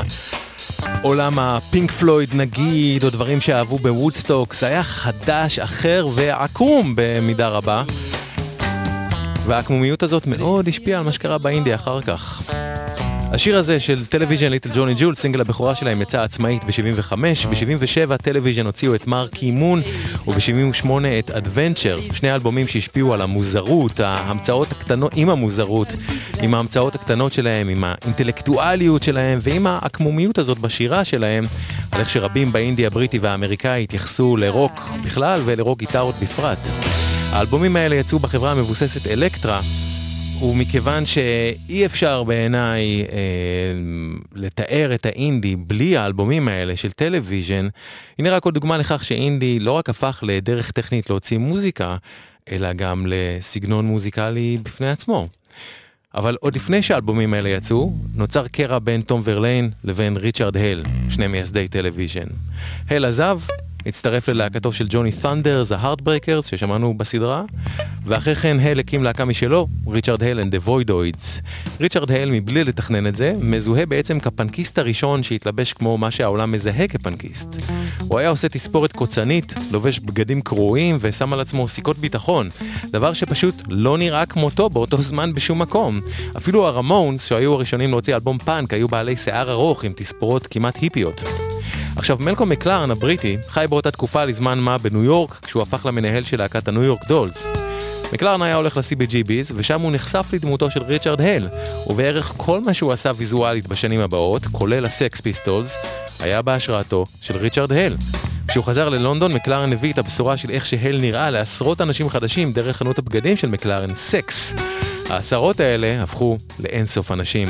עולם 1.01 1.39
הפינק 1.39 1.91
פלויד 1.91 2.35
נגיד, 2.35 3.03
או 3.03 3.09
דברים 3.09 3.41
שאהבו 3.41 3.77
בוודסטוק, 3.77 4.53
זה 4.53 4.67
היה 4.67 4.83
חדש, 4.83 5.59
אחר 5.59 6.07
ועקום 6.13 6.93
במידה 6.95 7.47
רבה. 7.47 7.83
והעקמומיות 9.45 10.03
הזאת 10.03 10.27
מאוד 10.27 10.67
השפיעה 10.67 10.99
על 10.99 11.05
מה 11.05 11.11
שקרה 11.11 11.37
באינדי 11.37 11.75
אחר 11.75 12.01
כך. 12.01 12.41
השיר 13.31 13.57
הזה 13.57 13.79
של 13.79 14.05
טלוויז'ן 14.05 14.47
Little 14.47 14.69
Johnny 14.75 14.93
Jewel, 14.97 15.15
סינגל 15.15 15.41
הבכורה 15.41 15.75
שלהם 15.75 16.01
יצא 16.01 16.21
עצמאית 16.21 16.63
ב-75, 16.63 17.15
ב-77 17.15 18.17
טלוויז'ן 18.17 18.65
הוציאו 18.65 18.95
את 18.95 19.07
Marquee 19.07 19.51
Moon 19.51 19.81
וב-78 20.27 20.89
את 21.19 21.31
Adventure, 21.31 21.99
שני 22.13 22.33
אלבומים 22.33 22.67
שהשפיעו 22.67 23.13
על 23.13 23.21
המוזרות, 23.21 23.99
ההמצאות 23.99 24.71
הקטנות, 24.71 25.11
עם 25.15 25.29
המוזרות, 25.29 25.87
עם 26.41 26.53
ההמצאות 26.53 26.95
הקטנות 26.95 27.33
שלהם, 27.33 27.69
עם 27.69 27.83
האינטלקטואליות 27.83 29.03
שלהם 29.03 29.39
ועם 29.41 29.67
העקמומיות 29.67 30.37
הזאת 30.37 30.59
בשירה 30.59 31.05
שלהם, 31.05 31.43
על 31.91 31.99
איך 31.99 32.09
שרבים 32.09 32.51
באינדי 32.51 32.85
הבריטי 32.85 33.19
והאמריקאי 33.19 33.83
התייחסו 33.83 34.37
לרוק 34.37 34.89
בכלל 35.05 35.41
ולרוק 35.45 35.79
גיטרות 35.79 36.15
בפרט. 36.21 36.59
האלבומים 37.31 37.75
האלה 37.75 37.95
יצאו 37.95 38.19
בחברה 38.19 38.51
המבוססת 38.51 39.07
אלקטרה, 39.07 39.61
ומכיוון 40.41 41.05
שאי 41.05 41.85
אפשר 41.85 42.23
בעיניי 42.23 43.01
אה, 43.01 43.73
לתאר 44.35 44.91
את 44.93 45.05
האינדי 45.05 45.55
בלי 45.55 45.97
האלבומים 45.97 46.47
האלה 46.47 46.75
של 46.75 46.91
טלוויז'ן, 46.91 47.67
הנה 48.19 48.31
רק 48.31 48.45
עוד 48.45 48.53
דוגמה 48.53 48.77
לכך 48.77 49.03
שאינדי 49.03 49.59
לא 49.59 49.71
רק 49.71 49.89
הפך 49.89 50.23
לדרך 50.27 50.71
טכנית 50.71 51.09
להוציא 51.09 51.37
מוזיקה, 51.37 51.97
אלא 52.51 52.73
גם 52.73 53.05
לסגנון 53.07 53.85
מוזיקלי 53.85 54.57
בפני 54.63 54.89
עצמו. 54.89 55.27
אבל 56.15 56.37
עוד 56.39 56.55
לפני 56.55 56.81
שהאלבומים 56.81 57.33
האלה 57.33 57.49
יצאו, 57.49 57.93
נוצר 58.15 58.47
קרע 58.47 58.79
בין 58.79 59.01
תום 59.01 59.21
ורליין 59.23 59.71
לבין 59.83 60.17
ריצ'רד 60.17 60.57
הל, 60.57 60.83
שני 61.09 61.27
מייסדי 61.27 61.67
טלוויז'ן. 61.67 62.27
הל 62.89 63.05
עזב, 63.05 63.39
הצטרף 63.85 64.29
ללהקתו 64.29 64.71
של 64.71 64.85
ג'וני 64.89 65.11
ת'נדרס, 65.11 65.71
ההארטברקרס, 65.71 66.45
ששמענו 66.45 66.93
בסדרה, 66.93 67.43
ואחרי 68.05 68.35
כן 68.35 68.57
הל 68.59 68.79
הקים 68.79 69.03
להקה 69.03 69.25
משלו, 69.25 69.67
ריצ'רד 69.87 70.23
הל 70.23 70.39
and 70.39 70.53
the 70.53 70.67
Voidoids. 70.67 71.41
ריצ'רד 71.81 72.11
הל, 72.11 72.31
מבלי 72.31 72.63
לתכנן 72.63 73.07
את 73.07 73.15
זה, 73.15 73.33
מזוהה 73.41 73.85
בעצם 73.85 74.19
כפנקיסט 74.19 74.77
הראשון 74.77 75.23
שהתלבש 75.23 75.73
כמו 75.73 75.97
מה 75.97 76.11
שהעולם 76.11 76.51
מזהה 76.51 76.87
כפנקיסט. 76.87 77.55
הוא 78.07 78.19
היה 78.19 78.29
עושה 78.29 78.49
תספורת 78.49 78.91
קוצנית, 78.91 79.53
לובש 79.71 79.99
בגדים 79.99 80.41
קרועים 80.41 80.97
ושם 80.99 81.33
על 81.33 81.39
עצמו 81.39 81.67
סיכות 81.67 81.97
ביטחון, 81.97 82.49
דבר 82.85 83.13
שפשוט 83.13 83.55
לא 83.69 83.97
נראה 83.97 84.25
כמותו 84.25 84.69
באותו 84.69 85.01
זמן 85.01 85.33
בשום 85.33 85.61
מקום. 85.61 85.99
אפילו 86.37 86.67
הרמונס, 86.67 87.25
שהיו 87.25 87.53
הראשונים 87.53 87.89
להוציא 87.89 88.15
אלבום 88.15 88.37
פאנק, 88.37 88.73
היו 88.73 88.87
בעלי 88.87 89.15
שיער 89.15 89.51
ארוך 89.51 89.83
עם 89.83 89.93
תספורות 89.95 90.47
כמעט 90.47 90.77
היפיות. 90.81 91.23
עכשיו, 91.99 92.17
מלקום 92.19 92.49
מקלרן 92.49 92.91
הבריטי 92.91 93.37
חי 93.47 93.65
באותה 93.69 93.91
תקופה 93.91 94.25
לזמן 94.25 94.59
מה 94.59 94.77
בניו 94.77 95.03
יורק, 95.03 95.39
כשהוא 95.43 95.61
הפך 95.61 95.85
למנהל 95.85 96.23
של 96.23 96.37
להקת 96.37 96.67
הניו 96.67 96.83
יורק 96.83 97.07
דולס. 97.07 97.47
מקלרן 98.13 98.41
היה 98.41 98.55
הולך 98.55 98.77
ל-CBGB's, 98.77 99.53
ושם 99.55 99.81
הוא 99.81 99.91
נחשף 99.91 100.27
לדמותו 100.33 100.71
של 100.71 100.83
ריצ'רד 100.83 101.21
הל, 101.21 101.49
ובערך 101.87 102.33
כל 102.37 102.61
מה 102.61 102.73
שהוא 102.73 102.91
עשה 102.91 103.11
ויזואלית 103.15 103.67
בשנים 103.67 103.99
הבאות, 103.99 104.45
כולל 104.51 104.85
הסקס 104.85 105.21
פיסטולס, 105.21 105.77
היה 106.19 106.41
בהשראתו 106.41 107.05
של 107.21 107.37
ריצ'רד 107.37 107.71
הל. 107.71 107.97
כשהוא 108.47 108.63
חזר 108.63 108.89
ללונדון, 108.89 109.33
מקלרן 109.33 109.73
הביא 109.73 109.93
את 109.93 109.97
הבשורה 109.97 110.37
של 110.37 110.49
איך 110.49 110.65
שהל 110.65 110.97
נראה 110.97 111.31
לעשרות 111.31 111.81
אנשים 111.81 112.09
חדשים 112.09 112.53
דרך 112.53 112.77
חנות 112.77 112.99
הבגדים 112.99 113.37
של 113.37 113.49
מקלרן, 113.49 113.95
סקס. 113.95 114.53
העשרות 115.09 115.59
האלה 115.59 116.03
הפכו 116.03 116.37
לאינסוף 116.59 117.11
אנשים. 117.11 117.49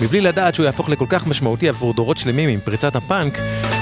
מבלי 0.00 0.20
לדעת 0.20 0.54
שהוא 0.54 0.66
יהפוך 0.66 0.88
לכל 0.88 1.06
כך 1.08 1.26
משמעותי 1.26 1.68
עבור 1.68 1.94
דורות 1.94 2.16
שלמים 2.16 2.48
עם 2.48 2.60
פריצת 2.60 2.96
הפאנק, 2.96 3.38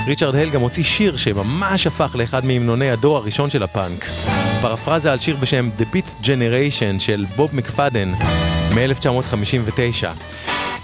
ריצ'רד 0.06 0.34
הל 0.34 0.50
גם 0.50 0.60
הוציא 0.60 0.84
שיר 0.84 1.16
שממש 1.16 1.86
הפך 1.86 2.16
לאחד 2.18 2.44
מהמנוני 2.44 2.90
הדור 2.90 3.16
הראשון 3.16 3.50
של 3.50 3.62
הפאנק. 3.62 4.04
פרפרזה 4.62 5.12
על 5.12 5.18
שיר 5.18 5.36
בשם 5.36 5.70
The 5.78 5.82
Beat 5.94 6.24
Generation 6.24 6.98
של 6.98 7.24
בוב 7.36 7.56
מקפדן 7.56 8.12
מ-1959. 8.74 10.06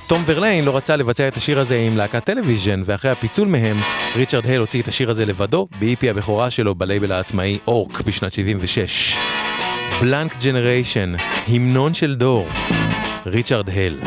תום 0.07 0.23
ורליין 0.27 0.65
לא 0.65 0.77
רצה 0.77 0.97
לבצע 0.97 1.29
את 1.29 1.37
השיר 1.37 1.61
הזה 1.61 1.79
עם 1.79 1.97
להקת 1.97 2.25
טלוויז'ן, 2.25 2.83
ואחרי 2.85 3.11
הפיצול 3.11 3.49
מהם, 3.49 3.77
ריצ'רד 4.17 4.47
הל 4.47 4.61
הוציא 4.61 4.83
את 4.83 4.89
השיר 4.89 5.11
הזה 5.11 5.27
לבדו, 5.27 5.69
ב-EP 5.81 6.07
הבכורה 6.11 6.51
שלו 6.51 6.75
בלייבל 6.75 7.13
העצמאי 7.13 7.59
אורק 7.67 8.01
בשנת 8.01 8.33
76. 8.33 9.17
Blank 10.01 10.37
Generation, 10.43 11.15
המנון 11.49 11.95
של 11.95 12.15
דור, 12.15 12.49
ריצ'רד 13.27 13.71
הל. 13.71 13.99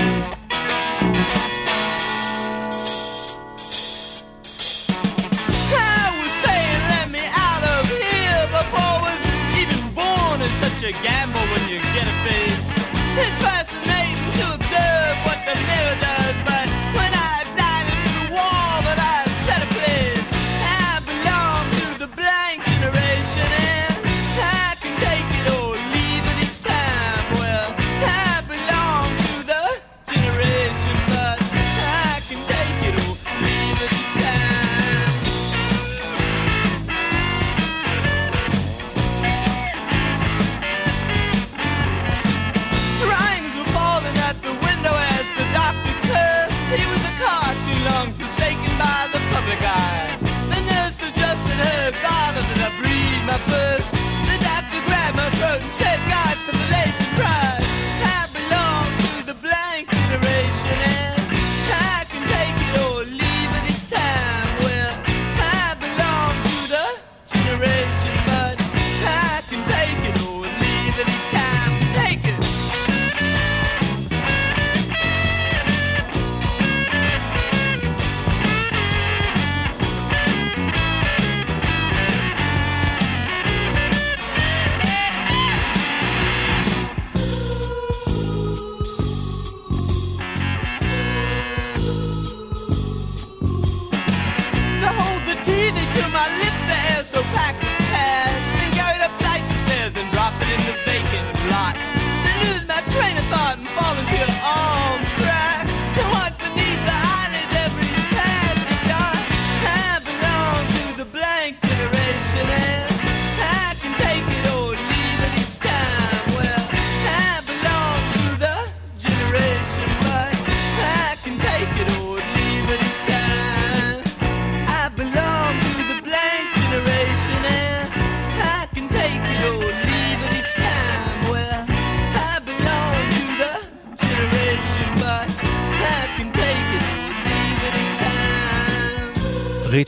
Said, 55.72 56.23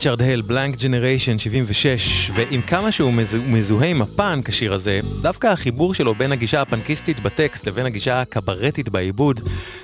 ריצ'רד 0.06 0.22
הל, 0.22 0.40
בלנק 0.40 0.76
ג'נריישן 0.82 1.38
76, 1.38 2.30
ועם 2.34 2.62
כמה 2.62 2.92
שהוא 2.92 3.12
מזו- 3.12 3.38
מזוהה 3.46 3.88
עם 3.88 4.02
הפאנק, 4.02 4.48
השיר 4.48 4.72
הזה, 4.72 5.00
דווקא 5.22 5.46
החיבור 5.46 5.94
שלו 5.94 6.14
בין 6.14 6.32
הגישה 6.32 6.60
הפנקיסטית 6.62 7.20
בטקסט 7.20 7.66
לבין 7.68 7.86
הגישה 7.86 8.20
הקברטית 8.20 8.88
בעיבוד, 8.88 9.40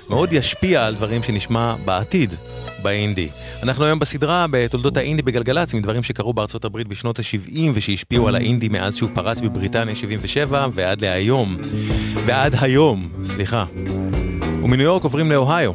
מאוד 0.09 0.33
ישפיע 0.33 0.85
על 0.85 0.95
דברים 0.95 1.23
שנשמע 1.23 1.75
בעתיד 1.85 2.33
באינדי. 2.83 3.27
אנחנו 3.63 3.85
היום 3.85 3.99
בסדרה 3.99 4.45
בתולדות 4.51 4.97
האינדי 4.97 5.21
בגלגלצ, 5.21 5.73
מדברים 5.73 6.03
שקרו 6.03 6.33
בארצות 6.33 6.65
הברית 6.65 6.87
בשנות 6.87 7.19
ה-70 7.19 7.59
ושהשפיעו 7.73 8.27
על 8.27 8.35
האינדי 8.35 8.69
מאז 8.69 8.95
שהוא 8.95 9.09
פרץ 9.13 9.41
בבריטניה 9.41 9.95
77 9.95 10.67
ועד 10.73 11.01
להיום. 11.01 11.57
ועד 12.25 12.55
היום, 12.61 13.09
סליחה. 13.25 13.65
ומניו 14.63 14.85
יורק 14.85 15.03
עוברים 15.03 15.31
לאוהיו. 15.31 15.73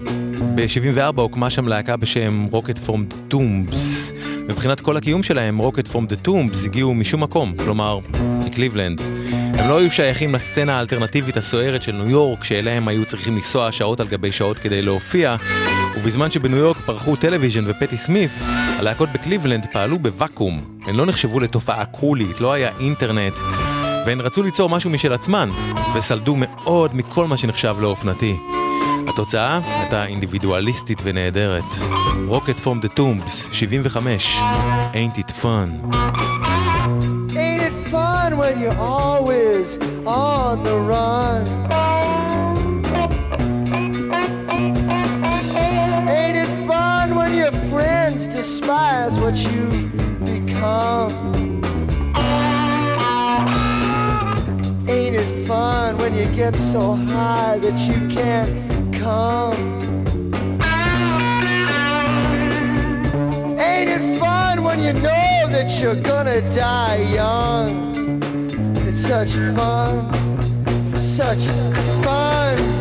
ב-74 0.55 1.21
הוקמה 1.21 1.51
שם 1.51 1.69
להקה 1.69 1.97
בשם 1.97 2.47
Rocket 2.53 2.89
From 2.89 3.33
Tombs. 3.35 4.18
מבחינת 4.49 4.81
כל 4.81 4.97
הקיום 4.97 5.23
שלהם, 5.23 5.61
Rocket 5.61 5.93
From 5.93 6.13
the 6.13 6.27
Tombs 6.27 6.65
הגיעו 6.65 6.95
משום 6.95 7.23
מקום, 7.23 7.55
כלומר, 7.65 7.99
מקליבלנד. 8.47 9.01
הם 9.33 9.69
לא 9.69 9.79
היו 9.79 9.91
שייכים 9.91 10.35
לסצנה 10.35 10.77
האלטרנטיבית 10.77 11.37
הסוערת 11.37 11.83
של 11.83 11.93
ניו 11.93 12.11
יורק, 12.11 12.45
שאליהם 12.45 12.89
היו 12.89 13.05
צריכים 13.05 13.35
לנסוע 13.35 13.73
שעות 13.73 14.01
על 14.01 14.09
גבי 14.09 14.33
שעות 14.33 14.59
כדי 14.59 14.83
להופיע, 14.83 15.37
ובזמן 15.97 16.31
שבניו 16.31 16.59
יורק 16.59 16.77
פרחו 16.77 17.17
טלוויז'ן 17.17 17.65
ופטי 17.67 17.97
סמית, 17.97 18.31
הלהקות 18.79 19.09
בקליבלנד 19.13 19.67
פעלו 19.73 19.99
בוואקום. 19.99 20.81
הן 20.87 20.95
לא 20.95 21.07
נחשבו 21.07 21.41
לתופעה 21.41 21.85
קולית, 21.85 22.41
לא 22.41 22.53
היה 22.53 22.71
אינטרנט, 22.81 23.35
והן 24.07 24.21
רצו 24.21 24.43
ליצור 24.43 24.69
משהו 24.69 24.91
משל 24.91 25.13
עצמן, 25.13 25.51
וסלדו 25.95 26.37
מאוד 26.37 26.97
מכל 26.97 27.27
מה 27.27 27.37
שנחשב 27.37 27.77
לאופנתי. 27.81 28.37
התוצאה 29.19 29.61
הייתה 29.65 30.07
אינדיבידואליסטית 30.07 30.99
ונהדרת. 31.05 31.65
Rocket 32.31 32.61
from 32.65 32.87
the 32.87 32.99
Tombs, 32.99 33.47
75, 33.53 34.41
Ain't 34.95 35.19
it 35.19 35.31
fun. 35.43 35.69
Ain't 37.37 37.63
it 37.69 37.75
fun 37.91 38.37
when 38.37 38.61
you're 38.61 38.79
always 38.79 39.79
on 40.07 40.63
the 40.63 40.77
run? 40.93 41.43
Ain't 46.19 46.37
it 46.45 46.53
fun 46.71 47.07
when 47.19 47.33
your 47.43 47.55
friends 47.71 48.21
despise 48.39 49.15
what 49.23 49.37
you 49.49 49.65
become? 50.33 51.13
Ain't 54.97 55.17
it 55.23 55.31
fun 55.49 55.91
when 56.01 56.13
you 56.19 56.27
get 56.43 56.55
so 56.73 56.83
high 57.13 57.57
that 57.65 57.79
you 57.89 57.99
can't 58.17 58.68
come? 58.99 59.55
Ain't 63.59 63.91
it 63.91 64.19
fun 64.19 64.65
when 64.65 64.81
you 64.81 64.93
know 64.93 65.47
that 65.55 65.81
you're 65.81 66.01
gonna 66.01 66.41
die 66.51 66.97
young? 67.15 68.23
It's 68.87 69.03
such 69.03 69.33
fun, 69.57 70.13
such 70.95 71.47
fun. 72.05 72.78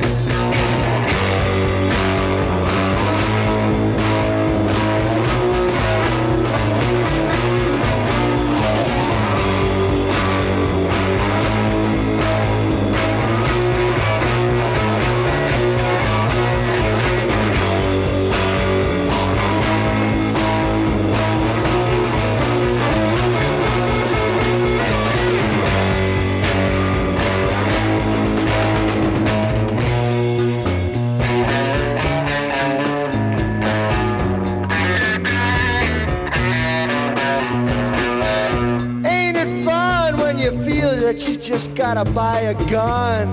Gotta 41.93 42.11
buy 42.11 42.39
a 42.41 42.53
gun? 42.69 43.29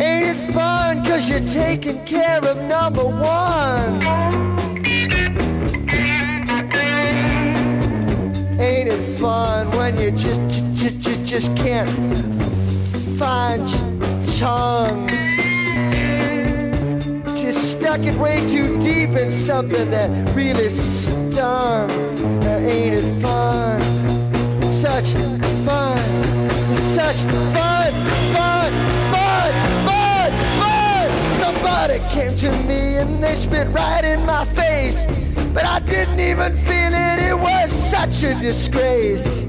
Ain't 0.00 0.26
it 0.32 0.52
fun 0.54 1.04
cause 1.04 1.28
you're 1.28 1.46
taking 1.46 2.02
care 2.06 2.42
of 2.42 2.56
number 2.62 3.04
one? 3.04 3.92
Ain't 8.58 8.88
it 8.88 9.18
fun 9.18 9.70
when 9.72 10.00
you 10.00 10.10
just, 10.12 10.40
just, 10.80 10.98
just, 11.00 11.24
just 11.24 11.54
can't 11.54 11.90
find 13.18 13.68
your 13.68 14.24
tongue? 14.38 15.06
Just 17.36 17.72
stuck 17.72 18.00
it 18.00 18.18
way 18.18 18.48
too 18.48 18.80
deep 18.80 19.10
in 19.10 19.30
something 19.30 19.90
that 19.90 20.34
really 20.34 20.70
stung. 20.70 21.88
Now 22.40 22.56
ain't 22.56 22.94
it 22.94 23.20
fun? 23.20 23.49
Such 27.12 27.22
fun, 27.32 27.92
fun, 28.32 28.72
fun, 29.12 29.52
fun, 29.84 30.32
fun. 30.60 31.34
Somebody 31.34 31.98
came 32.10 32.36
to 32.36 32.52
me 32.62 32.98
and 32.98 33.22
they 33.22 33.34
spit 33.34 33.66
right 33.68 34.04
in 34.04 34.24
my 34.24 34.44
face, 34.44 35.06
but 35.52 35.64
I 35.64 35.80
didn't 35.80 36.20
even 36.20 36.56
feel 36.58 36.92
it. 36.94 37.18
It 37.18 37.36
was 37.36 37.72
such 37.72 38.22
a 38.22 38.34
disgrace. 38.34 39.44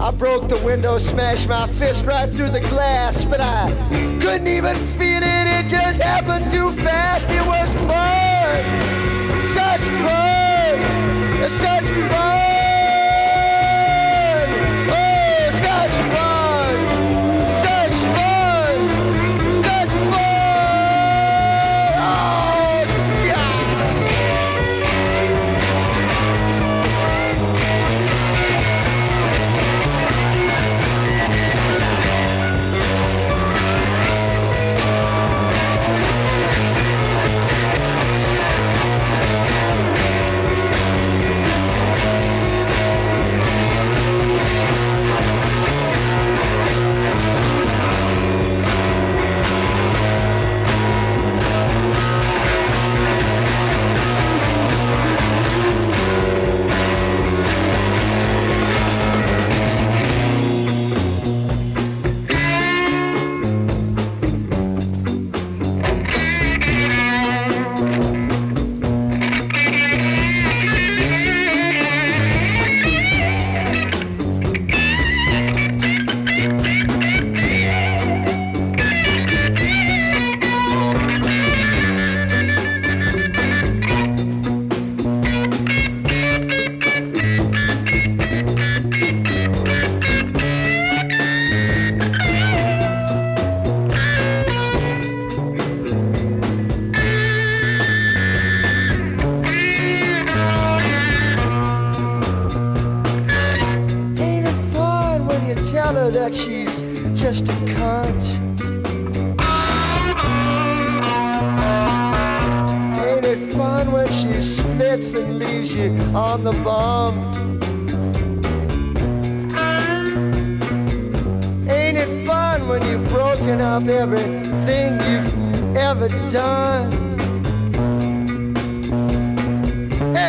I 0.00 0.10
broke 0.10 0.48
the 0.48 0.60
window, 0.64 0.98
smashed 0.98 1.48
my 1.48 1.68
fist 1.68 2.04
right 2.04 2.28
through 2.28 2.50
the 2.50 2.60
glass, 2.62 3.24
but 3.24 3.40
I 3.40 3.70
couldn't 4.20 4.48
even 4.48 4.76
feel 4.98 5.22
it. 5.22 5.46
It 5.56 5.68
just 5.68 6.02
happened 6.02 6.50
too 6.50 6.72
fast. 6.82 7.28
It 7.30 7.46
was 7.46 7.72
fun. 7.86 8.62
Such 9.54 9.86
fun. 10.02 11.48
Such 11.48 12.10
fun. 12.10 12.21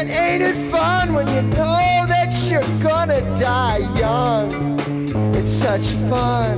And 0.03 0.11
ain't 0.11 0.43
it 0.43 0.57
fun 0.69 1.13
when 1.13 1.29
you 1.29 1.41
know 1.43 2.05
that 2.13 2.29
you're 2.49 2.71
gonna 2.83 3.21
die 3.39 3.83
young? 3.97 4.51
It's 5.33 5.49
such 5.49 5.87
fun, 6.09 6.55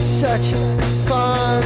such 0.00 0.46
fun. 1.06 1.62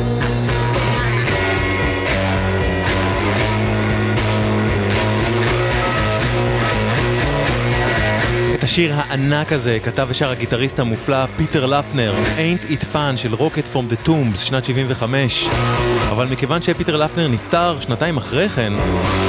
את 8.54 8.62
השיר 8.62 8.92
הענק 8.94 9.52
הזה 9.52 9.78
כתב 9.84 10.06
ושר 10.10 10.30
הגיטריסט 10.30 10.78
המופלא 10.78 11.26
פיטר 11.36 11.66
לפנר, 11.66 12.14
Ain't 12.36 12.72
It 12.72 12.84
Fun 12.94 13.16
של 13.16 13.34
Rocket 13.34 13.76
From 13.76 13.94
The 13.94 14.08
Tombs, 14.08 14.38
שנת 14.38 14.64
75. 14.64 15.48
אבל 16.12 16.26
מכיוון 16.26 16.62
שפיטר 16.62 16.96
לפנר 16.96 17.28
נפטר 17.28 17.80
שנתיים 17.80 18.16
אחרי 18.16 18.48
כן, 18.48 18.72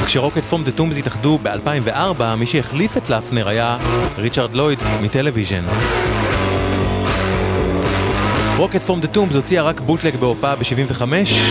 כש 0.06 0.20
Rocket 0.20 0.42
From 0.42 0.64
the 0.64 0.70
Tombs 0.70 0.98
התאחדו 0.98 1.38
ב-2004, 1.42 2.22
מי 2.36 2.46
שהחליף 2.46 2.96
את 2.96 3.10
לפנר 3.10 3.48
היה 3.48 3.78
ריצ'רד 4.18 4.54
לויד 4.54 4.78
מטלוויז'ן. 5.00 5.64
Rocket 8.56 8.82
From 8.82 9.00
the 9.00 9.06
Tombs 9.06 9.34
הוציאה 9.34 9.62
רק 9.62 9.80
בוטלג 9.80 10.16
בהופעה 10.16 10.56
ב-75 10.56 11.02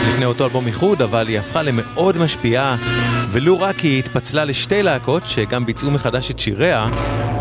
לפני 0.10 0.26
אותו 0.26 0.46
אלבום 0.46 0.68
איחוד, 0.68 1.02
אבל 1.02 1.28
היא 1.28 1.40
הפכה 1.40 1.62
למאוד 1.64 2.18
משפיעה, 2.18 2.76
ולו 3.32 3.60
רק 3.60 3.80
היא 3.80 4.00
התפצלה 4.00 4.46
לשתי 4.46 4.84
להקות 4.84 5.24
שגם 5.26 5.66
ביצעו 5.66 5.92
מחדש 5.92 6.32
את 6.32 6.40
שיריה, 6.40 6.88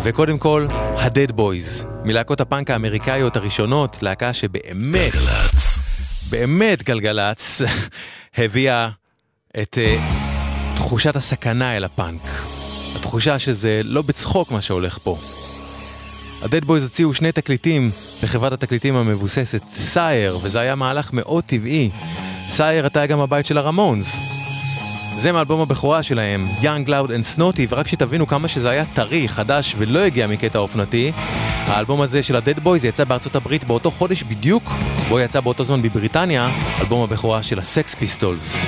וקודם 0.03 0.39
כל, 0.39 0.67
ה-Dead 0.71 1.33
Boys, 1.33 1.87
מלהקות 2.05 2.41
הפאנק 2.41 2.71
האמריקאיות 2.71 3.37
הראשונות, 3.37 3.97
להקה 4.03 4.33
שבאמת, 4.33 5.13
גלגלצ. 5.13 5.72
באמת 6.33 6.83
גלגלצ, 6.83 7.63
הביאה 8.39 8.89
את 9.63 9.79
אה, 9.79 10.01
תחושת 10.77 11.17
הסכנה 11.17 11.77
אל 11.77 11.85
הפאנק. 11.85 12.21
התחושה 12.97 13.39
שזה 13.39 13.81
לא 13.85 14.03
בצחוק 14.03 14.51
מה 14.51 14.63
שהולך 14.63 14.99
פה. 14.99 15.17
ה-Dead 16.43 16.65
Boys 16.65 16.83
הוציאו 16.83 17.15
שני 17.15 17.33
תקליטים 17.33 17.89
בחברת 18.23 18.53
התקליטים 18.53 18.97
המבוססת 18.97 19.63
סייר, 19.75 20.39
וזה 20.43 20.61
היה 20.61 20.75
מהלך 20.75 21.13
מאוד 21.13 21.45
טבעי. 21.45 21.91
סייר 22.49 22.85
הייתה 22.85 23.07
גם 23.07 23.21
הבית 23.21 23.47
של 23.47 23.59
הרמונס. 23.59 24.42
זה 25.15 25.33
מאלבום 25.33 25.61
הבכורה 25.61 26.03
שלהם, 26.03 26.45
Young 26.61 26.89
Loud 26.89 27.09
and 27.09 27.37
Snotty, 27.39 27.67
ורק 27.69 27.89
שתבינו 27.89 28.27
כמה 28.27 28.49
שזה 28.49 28.71
היה 28.71 28.85
טרי, 28.85 29.29
חדש 29.29 29.75
ולא 29.79 29.99
הגיע 29.99 30.27
מקטע 30.27 30.59
אופנתי, 30.59 31.13
האלבום 31.67 32.01
הזה 32.01 32.23
של 32.23 32.37
ה-Dead 32.37 32.67
Boys 32.67 32.87
יצא 32.87 33.05
בארצות 33.05 33.37
הברית 33.37 33.65
באותו 33.65 33.91
חודש 33.91 34.23
בדיוק, 34.23 34.73
בו 35.09 35.21
יצא 35.21 35.41
באותו 35.41 35.65
זמן 35.65 35.83
בבריטניה, 35.83 36.51
אלבום 36.81 37.03
הבכורה 37.03 37.43
של 37.43 37.59
הסקס 37.59 37.95
פיסטולס. 37.95 38.67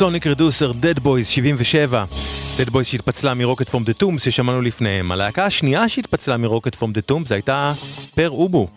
Sonic 0.00 0.26
Reducer, 0.26 0.72
Dead 0.82 0.98
Boys 0.98 1.24
77. 1.24 2.04
Dead 2.58 2.70
Boys 2.70 2.84
שהתפצלה 2.84 3.34
מ 3.34 3.39
Rocket 3.39 3.68
From 3.68 3.84
the 3.84 3.92
Tombs 3.92 4.22
ששמענו 4.22 4.62
לפניהם. 4.62 5.12
הלהקה 5.12 5.44
השנייה 5.46 5.88
שהתפצלה 5.88 6.36
מ 6.36 6.41
Rocket 6.41 6.74
From 6.74 6.92
the 6.92 7.00
Tombs 7.00 7.32
הייתה 7.32 7.72
פר 8.14 8.30
אובו. 8.30 8.68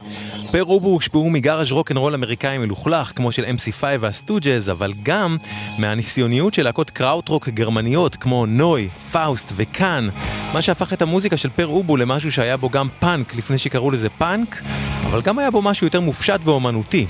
פר 0.53 0.63
אובו 0.63 0.89
הושפעו 0.89 1.29
מגאראז' 1.29 1.71
רוקנרול 1.71 2.13
אמריקאי 2.13 2.57
מלוכלך 2.57 3.11
כמו 3.15 3.31
של 3.31 3.45
MC5 3.45 3.83
והסטוג'ז, 3.99 4.69
אבל 4.69 4.93
גם 5.03 5.37
מהניסיוניות 5.77 6.53
של 6.53 6.63
להקות 6.63 6.89
קראוטרוק 6.89 7.49
גרמניות 7.49 8.15
כמו 8.15 8.45
נוי, 8.45 8.89
פאוסט 9.11 9.53
וקאן, 9.55 10.09
מה 10.53 10.61
שהפך 10.61 10.93
את 10.93 11.01
המוזיקה 11.01 11.37
של 11.37 11.49
פר 11.49 11.67
אובו 11.67 11.97
למשהו 11.97 12.31
שהיה 12.31 12.57
בו 12.57 12.69
גם 12.69 12.87
פאנק 12.99 13.35
לפני 13.35 13.57
שקראו 13.57 13.91
לזה 13.91 14.09
פאנק, 14.09 14.61
אבל 15.05 15.21
גם 15.21 15.39
היה 15.39 15.51
בו 15.51 15.61
משהו 15.61 15.87
יותר 15.87 16.01
מופשט 16.01 16.39
ואומנותי. 16.43 17.07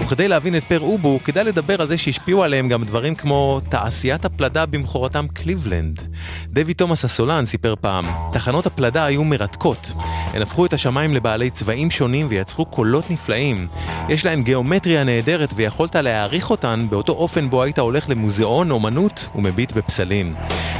וכדי 0.00 0.28
להבין 0.28 0.56
את 0.56 0.64
פר 0.64 0.80
אובו, 0.80 1.20
כדאי 1.24 1.44
לדבר 1.44 1.82
על 1.82 1.88
זה 1.88 1.98
שהשפיעו 1.98 2.42
עליהם 2.42 2.68
גם 2.68 2.84
דברים 2.84 3.14
כמו 3.14 3.60
תעשיית 3.68 4.24
הפלדה 4.24 4.66
במכורתם 4.66 5.26
קליבלנד. 5.28 6.00
דיוויד 6.46 6.74
תומאס 6.74 7.04
הסולן 7.04 7.44
סיפר 7.44 7.74
פעם, 7.80 8.04
תחנות 8.32 8.66
הפלדה 8.66 9.04
היו 9.04 9.24
מרתקות. 9.24 9.92
הן 10.32 10.42
הפכו 10.42 10.66
את 10.66 10.72
השמיים 10.72 11.14
לבעלי 11.14 11.50
צבעים 11.50 11.90
שונים 11.90 12.26
ויצרו 12.30 12.70
קולות 12.78 13.10
נפלאים. 13.10 13.66
יש 14.08 14.24
להן 14.24 14.42
גיאומטריה 14.42 15.04
נהדרת 15.04 15.50
ויכולת 15.56 15.96
להעריך 15.96 16.50
אותן 16.50 16.86
באותו 16.90 17.12
אופן 17.12 17.50
בו 17.50 17.62
היית 17.62 17.78
הולך 17.78 18.10
למוזיאון 18.10 18.70
אומנות 18.70 19.28
ומביט 19.34 19.72
בפסלים. 19.72 20.34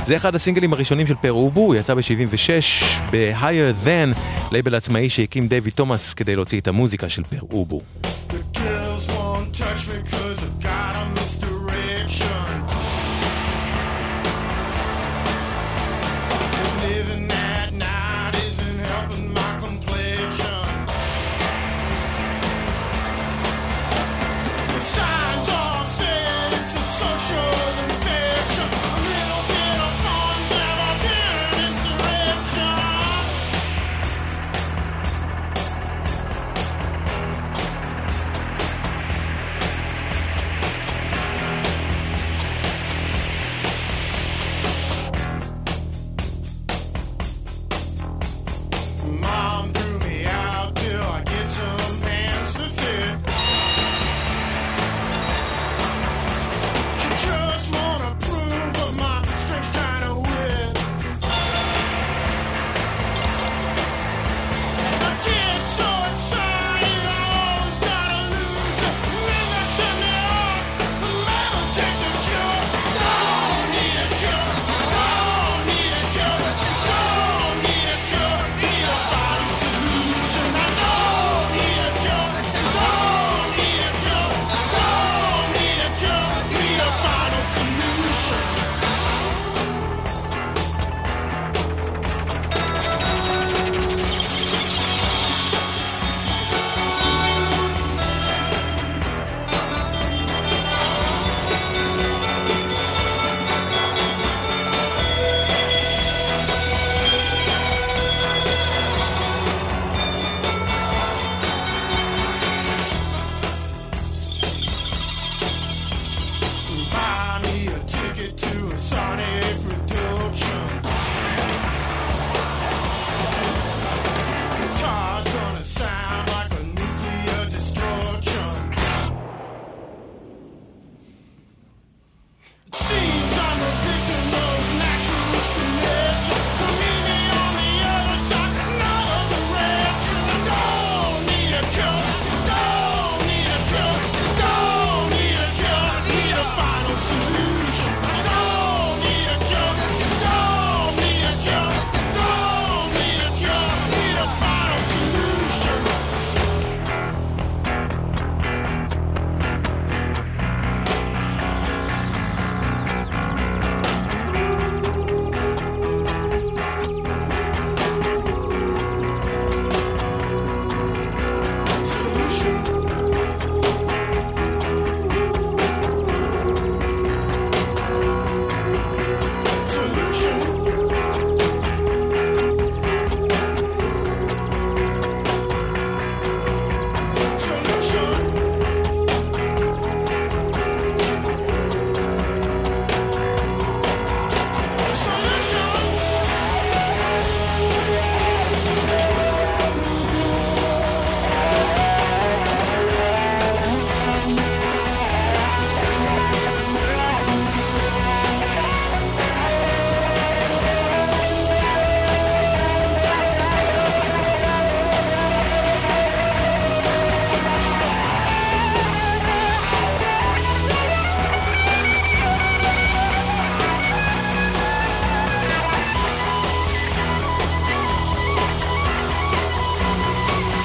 זה 0.07 0.17
אחד 0.17 0.35
הסינגלים 0.35 0.73
הראשונים 0.73 1.07
של 1.07 1.15
פר 1.15 1.33
אובו, 1.33 1.61
הוא 1.61 1.75
יצא 1.75 1.95
ב-76 1.95 2.85
ב- 3.11 3.87
Hearthan, 3.87 4.19
לייבל 4.53 4.75
עצמאי 4.75 5.11
שהקים 5.11 5.49
דווי 5.49 5.71
תומאס 5.71 6.15
כדי 6.15 6.37
להוציא 6.37 6.61
את 6.61 6.69
המוזיקה 6.69 7.09
של 7.09 7.23
פר 7.23 7.41
אובו. 7.51 7.81
Touch 9.59 9.89
me 9.89 10.18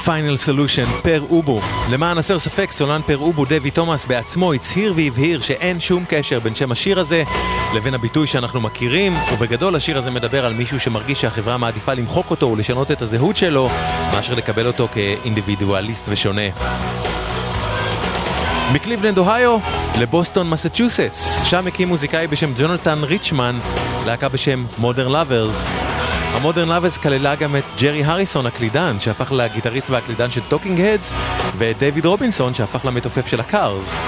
Final 0.04 0.36
Solution 0.36 0.86
פר 1.02 1.22
אובו. 1.30 1.60
למען 1.90 2.18
הסר 2.18 2.38
ספק, 2.38 2.70
סולן 2.70 3.00
פר 3.06 3.18
אובו 3.18 3.44
דיוויד 3.44 3.70
תומאס 3.70 4.06
בעצמו 4.06 4.52
הצהיר 4.52 4.92
והבהיר 4.96 5.40
שאין 5.40 5.80
שום 5.80 6.04
קשר 6.08 6.38
בין 6.38 6.54
שם 6.54 6.72
השיר 6.72 7.00
הזה 7.00 7.22
לבין 7.74 7.94
הביטוי 7.94 8.26
שאנחנו 8.26 8.60
מכירים, 8.60 9.16
ובגדול 9.32 9.76
השיר 9.76 9.98
הזה 9.98 10.10
מדבר 10.10 10.44
על 10.46 10.54
מישהו 10.54 10.80
שמרגיש 10.80 11.20
שהחברה 11.20 11.58
מעדיפה 11.58 11.94
למחוק 11.94 12.30
אותו 12.30 12.46
ולשנות 12.46 12.90
את 12.90 13.02
הזהות 13.02 13.36
שלו, 13.36 13.70
מאשר 14.12 14.34
לקבל 14.34 14.66
אותו 14.66 14.88
כאינדיבידואליסט 14.94 16.04
ושונה. 16.08 16.48
מקליבלנד 18.72 19.18
אוהיו 19.18 19.58
לבוסטון 20.00 20.50
מסצ'וסטס, 20.50 21.38
שם 21.44 21.66
הקים 21.66 21.88
מוזיקאי 21.88 22.26
בשם 22.26 22.52
ג'ונתן 22.58 23.04
ריצ'מן, 23.04 23.58
להקה 24.06 24.28
בשם 24.28 24.64
מודרן 24.78 25.12
לאברס. 25.12 25.93
המודרן 26.44 26.68
לאברס 26.68 26.98
כללה 26.98 27.34
גם 27.34 27.56
את 27.56 27.64
ג'רי 27.80 28.04
הריסון 28.04 28.46
הקלידן, 28.46 29.00
שהפך 29.00 29.32
לגיטריסט 29.32 29.90
והקלידן 29.90 30.30
של 30.30 30.40
טוקינג 30.48 30.80
הדס, 30.80 31.12
ואת 31.56 31.78
דיוויד 31.78 32.06
רובינסון 32.06 32.54
שהפך 32.54 32.84
למתופף 32.84 33.26
של 33.26 33.40
הקארס. 33.40 33.98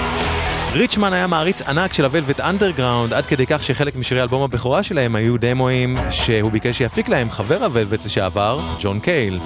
ריצ'מן 0.73 1.13
היה 1.13 1.27
מעריץ 1.27 1.61
ענק 1.61 1.93
של 1.93 2.05
הוולווט 2.05 2.39
אנדרגראונד 2.39 3.13
עד 3.13 3.25
כדי 3.25 3.45
כך 3.45 3.63
שחלק 3.63 3.95
משירי 3.95 4.21
אלבום 4.21 4.41
הבכורה 4.41 4.83
שלהם 4.83 5.15
היו 5.15 5.37
דמואים 5.37 5.97
שהוא 6.11 6.51
ביקש 6.51 6.77
שיפיק 6.77 7.09
להם 7.09 7.31
חבר 7.31 7.63
הוולווט 7.63 8.05
לשעבר, 8.05 8.59
ג'ון 8.79 8.99
קייל. 8.99 9.39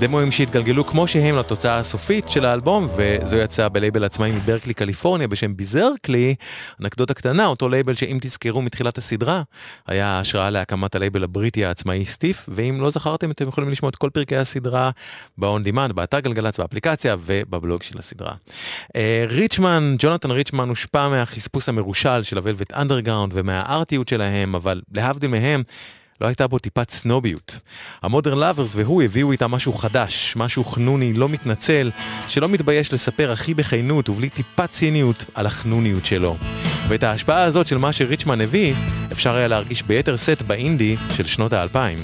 דמואים 0.00 0.32
שהתגלגלו 0.32 0.86
כמו 0.86 1.08
שהם 1.08 1.36
לתוצאה 1.36 1.78
הסופית 1.78 2.28
של 2.28 2.44
האלבום 2.44 2.86
וזה 2.96 3.36
יצא 3.36 3.68
בלייבל 3.68 4.04
עצמאי 4.04 4.30
מברקלי 4.30 4.74
קליפורניה 4.74 5.28
בשם 5.28 5.56
ביזרקלי. 5.56 6.34
אנקדוטה 6.80 7.14
קטנה, 7.14 7.46
אותו 7.46 7.68
לייבל 7.68 7.94
שאם 7.94 8.18
תזכרו 8.20 8.62
מתחילת 8.62 8.98
הסדרה 8.98 9.42
היה 9.86 10.20
השראה 10.20 10.50
להקמת 10.50 10.94
הלייבל 10.94 11.24
הבריטי 11.24 11.64
העצמאי 11.64 12.04
סטיף 12.04 12.48
ואם 12.48 12.80
לא 12.80 12.90
זכרתם 12.90 13.30
אתם 13.30 13.48
יכולים 13.48 13.70
לשמוע 13.70 13.88
את 13.88 13.96
כל 13.96 14.10
פרקי 14.10 14.36
הסדרה 14.36 14.90
ב-on 15.38 15.68
demand, 15.68 15.92
באתר 15.92 16.20
גלגלצ, 16.20 16.60
באפליקציה 16.60 17.16
ובבלוג 17.24 17.82
של 17.82 17.98
הסדרה. 17.98 18.32
אה, 18.96 19.24
ריצ'מן, 19.28 19.96
ג'ונתן 19.98 20.30
ריצ'מן 20.30 20.65
הושפע 20.68 21.08
מהחספוס 21.08 21.68
המרושל 21.68 22.22
של 22.22 22.38
הוולווט 22.38 22.72
אנדרגראונד 22.72 23.32
ומהארטיות 23.34 24.08
שלהם, 24.08 24.54
אבל 24.54 24.82
להבדיל 24.92 25.30
מהם, 25.30 25.62
לא 26.20 26.26
הייתה 26.26 26.46
בו 26.46 26.58
טיפת 26.58 26.90
סנוביות. 26.90 27.58
המודרן 28.02 28.38
לאברס 28.38 28.72
והוא 28.74 29.02
הביאו 29.02 29.32
איתם 29.32 29.50
משהו 29.50 29.72
חדש, 29.72 30.34
משהו 30.36 30.64
חנוני, 30.64 31.12
לא 31.12 31.28
מתנצל, 31.28 31.90
שלא 32.28 32.48
מתבייש 32.48 32.92
לספר 32.92 33.32
הכי 33.32 33.54
בכנות 33.54 34.08
ובלי 34.08 34.28
טיפת 34.28 34.70
ציניות 34.70 35.24
על 35.34 35.46
החנוניות 35.46 36.06
שלו. 36.06 36.36
ואת 36.88 37.02
ההשפעה 37.02 37.42
הזאת 37.42 37.66
של 37.66 37.78
מה 37.78 37.92
שריצ'מן 37.92 38.40
הביא, 38.40 38.74
אפשר 39.12 39.34
היה 39.34 39.48
להרגיש 39.48 39.82
ביתר 39.82 40.16
שאת 40.16 40.42
באינדי 40.42 40.96
של 41.16 41.26
שנות 41.26 41.52
האלפיים. 41.52 41.98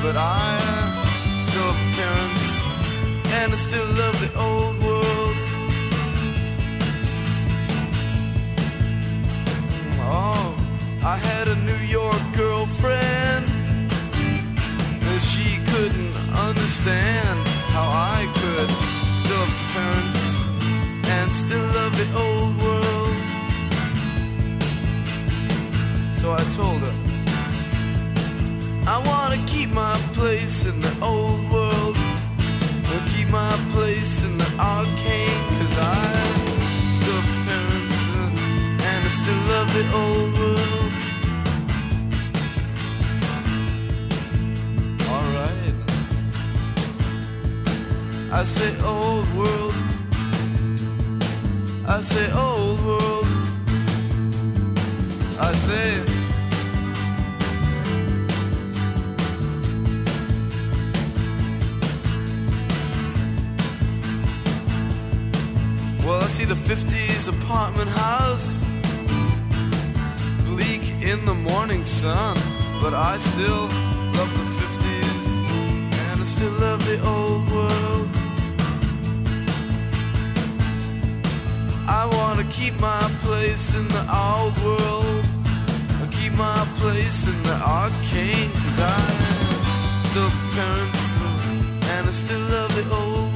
Well, 0.00 0.57
and 3.48 3.54
I 3.54 3.60
still 3.60 3.86
love 3.94 4.20
the 4.20 4.40
old 4.40 4.77
the 39.74 39.84
old 39.94 40.32
world. 40.38 40.92
Alright. 45.14 45.74
I 48.32 48.44
say 48.44 48.70
old 48.82 49.28
world. 49.34 49.74
I 51.86 52.00
say 52.00 52.32
old 52.32 52.84
world. 52.84 53.26
I 55.40 55.52
say 55.52 56.04
Well, 66.04 66.22
I 66.22 66.26
see 66.28 66.44
the 66.44 66.54
50s 66.54 67.28
apartment 67.28 67.90
house 67.90 68.57
in 71.10 71.24
the 71.24 71.34
morning 71.34 71.86
sun, 71.86 72.36
but 72.82 72.92
I 72.92 73.16
still 73.18 73.64
love 74.16 74.30
the 74.40 74.46
50s 74.60 75.24
and 76.10 76.20
I 76.20 76.24
still 76.24 76.52
love 76.52 76.84
the 76.84 76.98
old 77.14 77.50
world. 77.50 78.08
I 81.88 82.04
wanna 82.12 82.44
keep 82.50 82.78
my 82.78 83.04
place 83.24 83.74
in 83.74 83.88
the 83.88 84.04
old 84.26 84.54
world. 84.62 85.24
I 86.02 86.06
keep 86.10 86.32
my 86.34 86.62
place 86.78 87.26
in 87.26 87.42
the 87.42 87.56
arcane, 87.56 88.50
cause 88.60 88.80
I 88.80 89.06
still 90.10 90.32
parents 90.56 91.04
and 91.92 92.06
I 92.06 92.12
still 92.12 92.44
love 92.54 92.70
the 92.76 92.86
old 92.94 93.27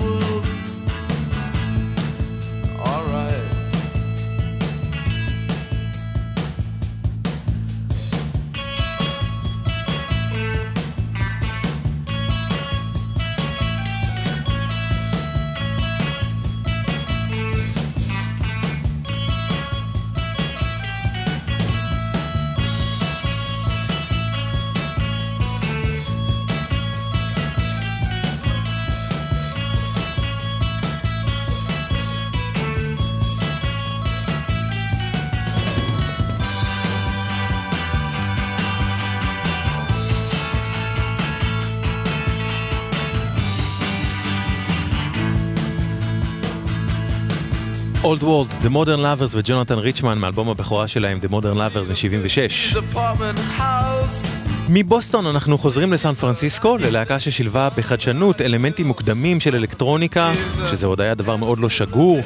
Old 48.05 48.22
World, 48.22 48.64
The 48.64 48.68
Modern 48.68 49.00
Lovers 49.00 49.36
וג'ונתן 49.36 49.78
ריצ'מן 49.78 50.18
מאלבום 50.18 50.48
הבכורה 50.48 50.88
שלהם, 50.88 51.18
The 51.22 51.28
Modern 51.28 51.57
Lovers 51.57 51.90
מ-76. 51.90 52.72
His 52.72 52.76
apartment 52.76 53.61
house. 53.61 54.26
מבוסטון 54.68 55.26
אנחנו 55.26 55.59
חוזרים 55.59 55.92
לסן 55.92 56.14
פרנסיסקו, 56.14 56.76
ללהקה 56.76 57.18
ששילבה 57.18 57.68
בחדשנות 57.76 58.40
אלמנטים 58.40 58.86
מוקדמים 58.86 59.40
של 59.40 59.55
אלקטרוניקה, 59.55 60.32
שזה 60.70 60.86
עוד 60.86 61.00
היה 61.00 61.14
דבר 61.14 61.36
מאוד 61.36 61.59
לא 61.59 61.68
שגור, 61.68 62.20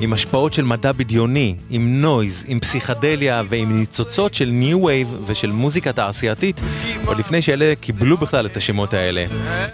עם 0.00 0.12
השפעות 0.12 0.52
של 0.52 0.62
מדע 0.64 0.92
בדיוני, 0.92 1.56
עם 1.70 2.00
נויז, 2.00 2.44
עם 2.48 2.60
פסיכדליה 2.60 3.42
ועם 3.48 3.78
ניצוצות 3.78 4.34
של 4.34 4.48
ניו 4.48 4.82
וייב 4.82 5.08
ושל 5.26 5.50
מוזיקה 5.50 5.92
תעשייתית, 5.92 6.60
עוד 7.06 7.18
לפני 7.18 7.42
שאלה 7.42 7.72
קיבלו 7.80 8.16
בכלל 8.16 8.46
את 8.46 8.56
השמות 8.56 8.94
האלה. 8.94 9.24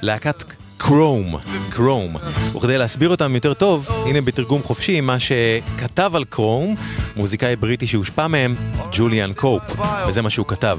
להקת 0.03 0.45
Chrome, 0.79 1.37
Chrome. 1.71 2.16
וכדי 2.57 2.79
להסביר 2.79 3.09
אותם 3.09 3.35
יותר 3.35 3.55
טוב, 3.55 3.89
הנה 4.07 4.20
בתרגום 4.20 4.62
חופשי 4.62 5.01
מה 5.01 5.16
שכתב 5.20 6.12
על 6.14 6.24
Chrome, 6.25 6.75
מוזיקאי 7.16 7.57
בריטי 7.57 7.87
שהושפע 7.87 8.26
מהם, 8.26 8.55
ג'וליאן 8.93 9.33
קופ, 9.33 9.62
וזה 10.09 10.22
מה 10.22 10.31
שהוא 10.31 10.47
כתב. 10.47 10.79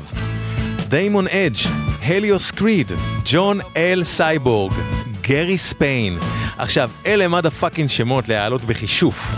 דיימון 0.88 1.28
אדג', 1.28 1.58
הליוס 2.02 2.52
קריד, 2.52 2.92
ג'ון 3.26 3.60
אל 3.78 4.04
סייבורג, 4.04 4.74
גרי 5.22 5.58
ספיין. 5.58 6.18
עכשיו, 6.58 6.90
אלה 7.06 7.28
motherfucking 7.28 7.90
שמות 7.90 8.30
להעלות 8.30 8.62
בכישוף. 8.62 9.36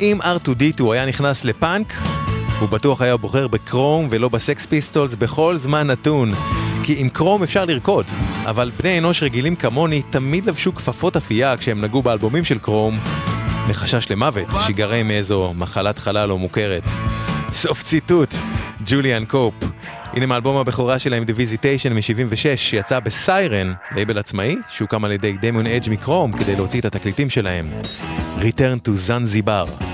אם 0.00 0.18
R2D2 0.22 0.84
היה 0.92 1.06
נכנס 1.06 1.44
לפאנק, 1.44 1.92
הוא 2.62 2.68
בטוח 2.68 3.02
היה 3.02 3.16
בוחר 3.16 3.48
ב 3.48 3.56
Chrome 3.56 4.06
ולא 4.10 4.28
בסקס 4.28 4.66
פיסטולס 4.66 5.14
בכל 5.14 5.56
זמן 5.56 5.86
נתון. 5.86 6.32
כי 6.82 6.94
עם 6.98 7.08
Chrome 7.08 7.42
אפשר 7.42 7.64
לרקוד, 7.64 8.06
אבל 8.44 8.70
בני 8.80 8.98
אנוש 8.98 9.22
רגילים 9.22 9.56
כמוני 9.56 10.02
תמיד 10.10 10.46
לבשו 10.46 10.74
כפפות 10.74 11.16
אפייה 11.16 11.56
כשהם 11.56 11.80
נגעו 11.80 12.02
באלבומים 12.02 12.44
של 12.44 12.58
Chrome, 12.58 12.98
מחשש 13.68 14.10
למוות 14.10 14.46
שיגרם 14.66 15.08
מאיזו 15.08 15.52
מחלת 15.56 15.98
חלל 15.98 16.28
לא 16.28 16.38
מוכרת. 16.38 16.82
סוף 17.52 17.82
ציטוט, 17.82 18.34
ג'וליאן 18.86 19.24
קופ. 19.24 19.54
הנה 20.12 20.26
מאלבום 20.26 20.56
הבכורה 20.56 20.98
שלהם, 20.98 21.22
The 21.22 21.38
Visitation 21.38 21.92
מ-76, 21.92 22.56
שיצא 22.56 23.00
ב 23.00 23.10
Siren, 23.10 23.72
לייבל 23.94 24.18
עצמאי, 24.18 24.56
שהוקם 24.70 25.04
על 25.04 25.12
ידי 25.12 25.32
דיימון 25.40 25.66
אדג' 25.66 25.90
מ 25.90 25.96
Chrome 25.96 26.32
כדי 26.32 26.56
להוציא 26.56 26.80
את 26.80 26.84
התקליטים 26.84 27.30
שלהם. 27.30 27.70
Return 28.38 28.88
to 28.88 28.90
Zanzibar. 28.92 29.91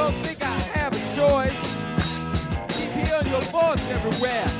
Don't 0.00 0.14
think 0.24 0.42
I 0.42 0.58
have 0.78 0.94
a 0.94 1.02
choice. 1.14 1.52
Keep 2.74 3.06
hearing 3.06 3.28
your 3.28 3.42
voice 3.52 3.84
everywhere. 3.90 4.59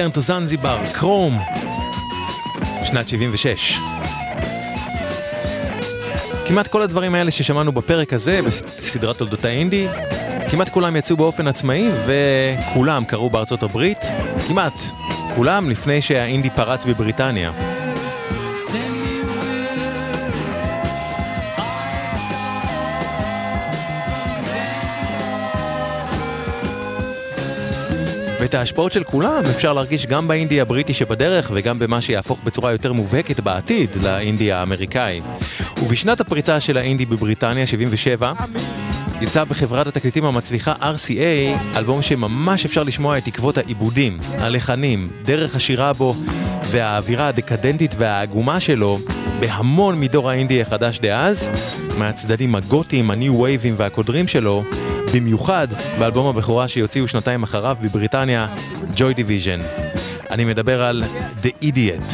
Return 0.00 0.16
to 0.16 0.20
זנזיבר, 0.20 0.78
קרום, 0.92 1.38
שנת 2.84 3.08
76. 3.08 3.78
כמעט 6.44 6.68
כל 6.68 6.82
הדברים 6.82 7.14
האלה 7.14 7.30
ששמענו 7.30 7.72
בפרק 7.72 8.12
הזה, 8.12 8.40
בסדרת 8.46 9.18
תולדות 9.18 9.44
האינדי, 9.44 9.88
כמעט 10.50 10.68
כולם 10.68 10.96
יצאו 10.96 11.16
באופן 11.16 11.46
עצמאי 11.46 11.88
וכולם 12.06 13.04
קרו 13.04 13.30
בארצות 13.30 13.62
הברית, 13.62 13.98
כמעט, 14.48 14.80
כולם 15.34 15.70
לפני 15.70 16.02
שהאינדי 16.02 16.50
פרץ 16.50 16.84
בבריטניה. 16.84 17.69
ואת 28.50 28.54
ההשפעות 28.54 28.92
של 28.92 29.04
כולם 29.04 29.42
אפשר 29.56 29.72
להרגיש 29.72 30.06
גם 30.06 30.28
באינדי 30.28 30.60
הבריטי 30.60 30.94
שבדרך 30.94 31.50
וגם 31.54 31.78
במה 31.78 32.00
שיהפוך 32.00 32.38
בצורה 32.44 32.72
יותר 32.72 32.92
מובהקת 32.92 33.40
בעתיד 33.40 33.90
לאינדי 34.04 34.52
האמריקאי. 34.52 35.20
ובשנת 35.82 36.20
הפריצה 36.20 36.60
של 36.60 36.76
האינדי 36.76 37.06
בבריטניה, 37.06 37.66
77, 37.66 38.32
יצא 39.20 39.44
בחברת 39.44 39.86
התקליטים 39.86 40.24
המצליחה 40.24 40.74
RCA 40.80 41.76
אלבום 41.76 42.02
שממש 42.02 42.64
אפשר 42.64 42.82
לשמוע 42.82 43.18
את 43.18 43.26
עקבות 43.26 43.58
העיבודים, 43.58 44.18
הלחנים, 44.38 45.08
דרך 45.22 45.56
השירה 45.56 45.92
בו 45.92 46.14
והאווירה 46.70 47.28
הדקדנטית 47.28 47.94
והעגומה 47.96 48.60
שלו 48.60 48.98
בהמון 49.40 50.00
מדור 50.00 50.30
האינדי 50.30 50.62
החדש 50.62 50.98
דאז, 50.98 51.50
מהצדדים 51.98 52.54
הגותיים, 52.54 53.10
הניו 53.10 53.40
וייבים 53.40 53.74
והקודרים 53.76 54.28
שלו, 54.28 54.64
במיוחד 55.14 55.68
באלבום 55.98 56.26
הבכורה 56.26 56.68
שיוציאו 56.68 57.08
שנתיים 57.08 57.42
אחריו 57.42 57.76
בבריטניה, 57.82 58.48
ג'וי 58.96 59.14
דיוויז'ן. 59.14 59.60
אני 60.30 60.44
מדבר 60.44 60.82
על 60.82 61.02
The 61.42 61.64
Idiot 61.64 62.12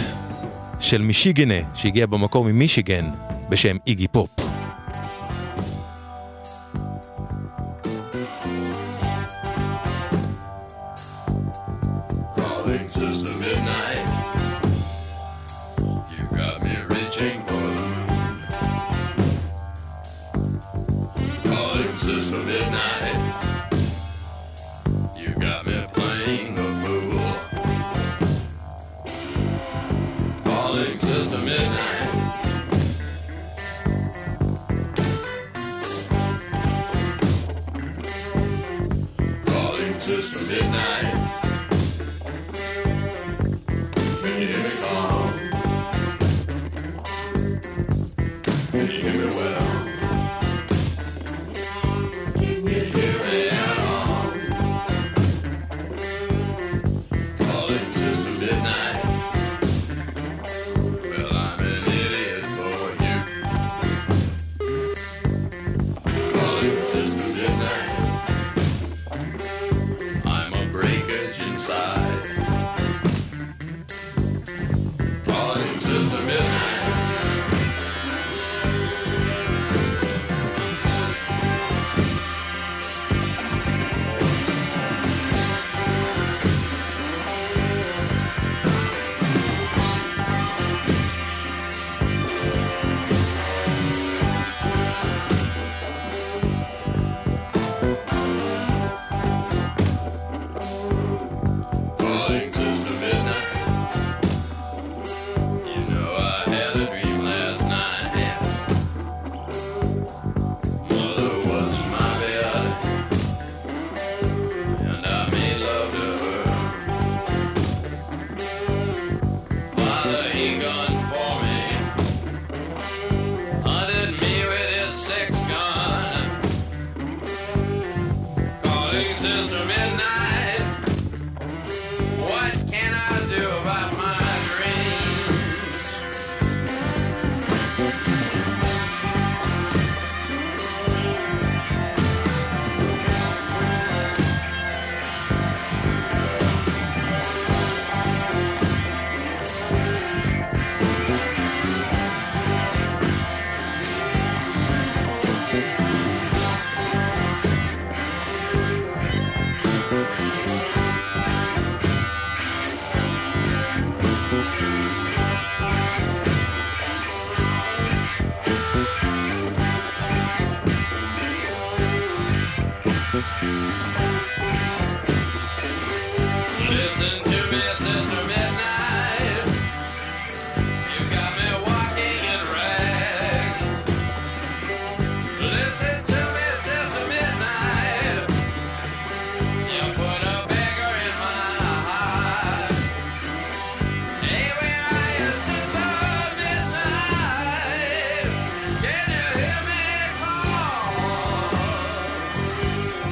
של 0.80 1.02
מישיגנה, 1.02 1.54
שהגיע 1.74 2.06
במקור 2.06 2.44
ממישיגן, 2.44 3.10
בשם 3.48 3.76
איגי 3.86 4.08
פופ. 4.08 4.45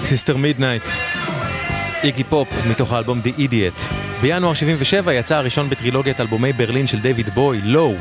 Sister 0.04 0.36
Midnight. 0.36 0.82
איגי 2.02 2.24
פופ 2.24 2.48
מתוך 2.70 2.92
האלבום 2.92 3.20
The 3.24 3.40
Idiot. 3.40 3.94
בינואר 4.22 4.54
77 4.54 5.12
יצא 5.12 5.36
הראשון 5.36 5.70
בטרילוגיית 5.70 6.20
אלבומי 6.20 6.52
ברלין 6.52 6.86
של 6.86 7.00
דיוויד 7.00 7.28
בואי, 7.34 7.60
Low. 7.64 7.94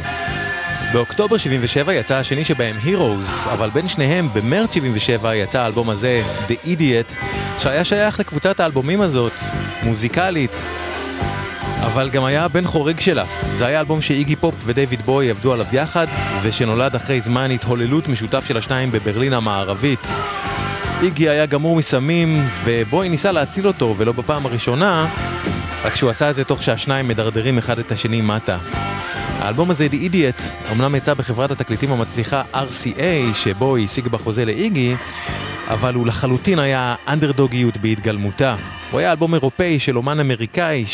באוקטובר 0.93 1.37
77 1.37 1.93
יצא 1.93 2.15
השני 2.15 2.45
שבהם 2.45 2.75
Heroes, 2.85 3.49
אבל 3.49 3.69
בין 3.69 3.87
שניהם 3.87 4.29
במרץ 4.33 4.73
77 4.73 5.35
יצא 5.35 5.59
האלבום 5.61 5.89
הזה, 5.89 6.23
The 6.47 6.67
Idiot, 6.67 7.13
שהיה 7.59 7.85
שייך 7.85 8.19
לקבוצת 8.19 8.59
האלבומים 8.59 9.01
הזאת, 9.01 9.39
מוזיקלית, 9.83 10.55
אבל 11.79 12.09
גם 12.09 12.23
היה 12.23 12.47
בן 12.47 12.67
חורג 12.67 12.99
שלה. 12.99 13.25
זה 13.53 13.65
היה 13.65 13.79
אלבום 13.79 14.01
שאיגי 14.01 14.35
פופ 14.35 14.55
ודייוויד 14.65 15.01
בואי 15.01 15.29
עבדו 15.29 15.53
עליו 15.53 15.65
יחד, 15.71 16.07
ושנולד 16.41 16.95
אחרי 16.95 17.21
זמן 17.21 17.51
התהוללות 17.51 18.07
משותף 18.07 18.45
של 18.47 18.57
השניים 18.57 18.91
בברלין 18.91 19.33
המערבית. 19.33 20.07
איגי 21.03 21.29
היה 21.29 21.45
גמור 21.45 21.75
מסמים, 21.75 22.41
ובוי 22.63 23.09
ניסה 23.09 23.31
להציל 23.31 23.67
אותו, 23.67 23.95
ולא 23.97 24.11
בפעם 24.11 24.45
הראשונה, 24.45 25.07
רק 25.83 25.95
שהוא 25.95 26.09
עשה 26.09 26.29
את 26.29 26.35
זה 26.35 26.43
תוך 26.43 26.63
שהשניים 26.63 27.07
מדרדרים 27.07 27.57
אחד 27.57 27.79
את 27.79 27.91
השני 27.91 28.21
מטה. 28.21 28.57
האלבום 29.39 29.71
הזה, 29.71 29.87
The 29.91 30.11
Idiot, 30.11 30.71
אמנם 30.71 30.95
יצא 30.95 31.13
בחברת 31.13 31.51
התקליטים 31.51 31.91
המצליחה 31.91 32.43
RCA, 32.53 33.35
שבו 33.35 33.75
היא 33.75 33.85
השיג 33.85 34.07
בחוזה 34.07 34.45
לאיגי, 34.45 34.95
אבל 35.67 35.93
הוא 35.93 36.07
לחלוטין 36.07 36.59
היה 36.59 36.95
אנדרדוגיות 37.07 37.77
בהתגלמותה. 37.77 38.55
הוא 38.93 38.99
היה 38.99 39.11
אלבום 39.11 39.33
אירופאי 39.33 39.79
של 39.79 39.97
אומן 39.97 40.19
אמריקאי 40.19 40.85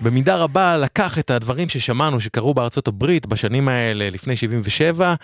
שבמידה 0.00 0.36
רבה 0.36 0.76
לקח 0.76 1.18
את 1.18 1.30
הדברים 1.30 1.68
ששמענו 1.68 2.20
שקרו 2.20 2.54
בארצות 2.54 2.88
הברית 2.88 3.26
בשנים 3.26 3.68
האלה 3.68 4.10
לפני 4.10 4.36
77 4.36 5.14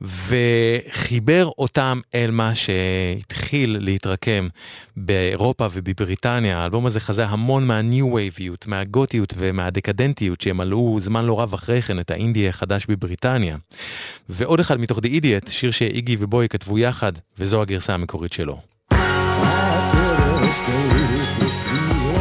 וחיבר 0.00 1.50
אותם 1.58 2.00
אל 2.14 2.30
מה 2.30 2.52
שהתחיל 2.54 3.76
להתרקם 3.80 4.48
באירופה 4.96 5.66
ובבריטניה. 5.72 6.58
האלבום 6.58 6.86
הזה 6.86 7.00
חזה 7.00 7.26
המון 7.26 7.66
מהניו 7.66 8.12
וייביות, 8.12 8.66
מהגותיות 8.66 9.34
ומהדקדנטיות 9.36 10.40
שהם 10.40 10.60
עלו 10.60 10.98
זמן 11.00 11.24
לא 11.24 11.40
רב 11.40 11.54
אחרי 11.54 11.82
כן 11.82 12.00
את 12.00 12.10
האינדי 12.10 12.48
החדש 12.48 12.86
בבריטניה. 12.86 13.56
ועוד 14.28 14.60
אחד 14.60 14.80
מתוך 14.80 14.98
The 14.98 15.22
Idiot, 15.22 15.50
שיר 15.50 15.70
שאיגי 15.70 16.16
ובוי 16.18 16.48
כתבו 16.48 16.78
יחד, 16.78 17.12
וזו 17.38 17.62
הגרסה 17.62 17.94
המקורית 17.94 18.32
שלו. 18.32 18.71
Christmas, 20.52 21.38
Christmas. 21.38 22.11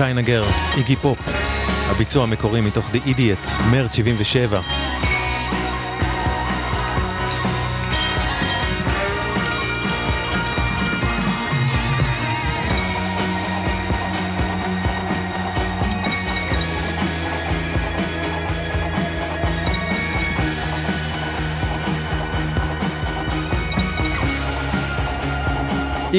צ'יינה 0.00 0.22
גר, 0.22 0.44
איגי 0.76 0.96
פופ, 0.96 1.18
הביצוע 1.90 2.22
המקורי 2.22 2.60
מתוך 2.60 2.90
The 2.90 3.08
Idiot, 3.08 3.64
מרץ 3.70 3.94
77. 3.94 4.60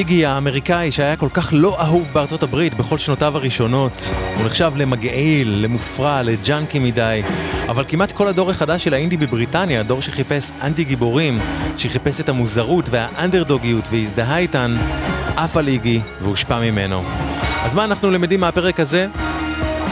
איגי 0.02 0.26
האמריקאי 0.26 0.92
שהיה 0.92 1.16
כל 1.16 1.28
כך 1.34 1.50
לא 1.52 1.80
אהוב 1.80 2.10
בארצות 2.12 2.42
הברית 2.42 2.74
בכל 2.74 2.98
שנותיו 2.98 3.36
הראשונות. 3.36 4.10
הוא 4.36 4.46
נחשב 4.46 4.72
למגעיל, 4.76 5.48
למופרע, 5.48 6.22
לג'אנקי 6.22 6.78
מדי. 6.78 7.22
אבל 7.68 7.84
כמעט 7.88 8.12
כל 8.12 8.28
הדור 8.28 8.50
החדש 8.50 8.84
של 8.84 8.94
האינדי 8.94 9.16
בבריטניה, 9.16 9.82
דור 9.82 10.02
שחיפש 10.02 10.50
אנטי 10.62 10.84
גיבורים, 10.84 11.38
שחיפש 11.76 12.20
את 12.20 12.28
המוזרות 12.28 12.84
והאנדרדוגיות 12.90 13.84
והזדהה 13.90 14.38
איתן, 14.38 14.76
עף 15.36 15.56
על 15.56 15.68
איגי 15.68 16.00
והושפע 16.22 16.60
ממנו. 16.60 17.02
אז 17.64 17.74
מה 17.74 17.84
אנחנו 17.84 18.10
למדים 18.10 18.40
מהפרק 18.40 18.80
הזה? 18.80 19.06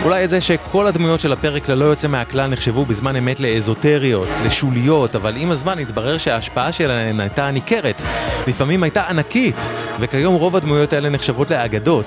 אולי 0.04 0.24
את 0.24 0.30
זה 0.30 0.40
שכל 0.40 0.86
הדמויות 0.86 1.20
של 1.20 1.32
הפרק 1.32 1.68
ללא 1.68 1.84
יוצא 1.84 2.08
מהכלל 2.08 2.50
נחשבו 2.50 2.84
בזמן 2.84 3.16
אמת 3.16 3.40
לאזוטריות, 3.40 4.28
לשוליות, 4.46 5.16
אבל 5.16 5.36
עם 5.36 5.50
הזמן 5.50 5.78
התברר 5.78 6.18
שההשפעה 6.18 6.72
שלהן 6.72 7.20
הייתה 7.20 7.50
ניכרת, 7.50 8.02
לפעמים 8.46 8.82
הייתה 8.82 9.08
ענקית, 9.08 9.56
וכיום 10.00 10.34
רוב 10.34 10.56
הדמויות 10.56 10.92
האלה 10.92 11.08
נחשבות 11.08 11.50
לאגדות. 11.50 12.06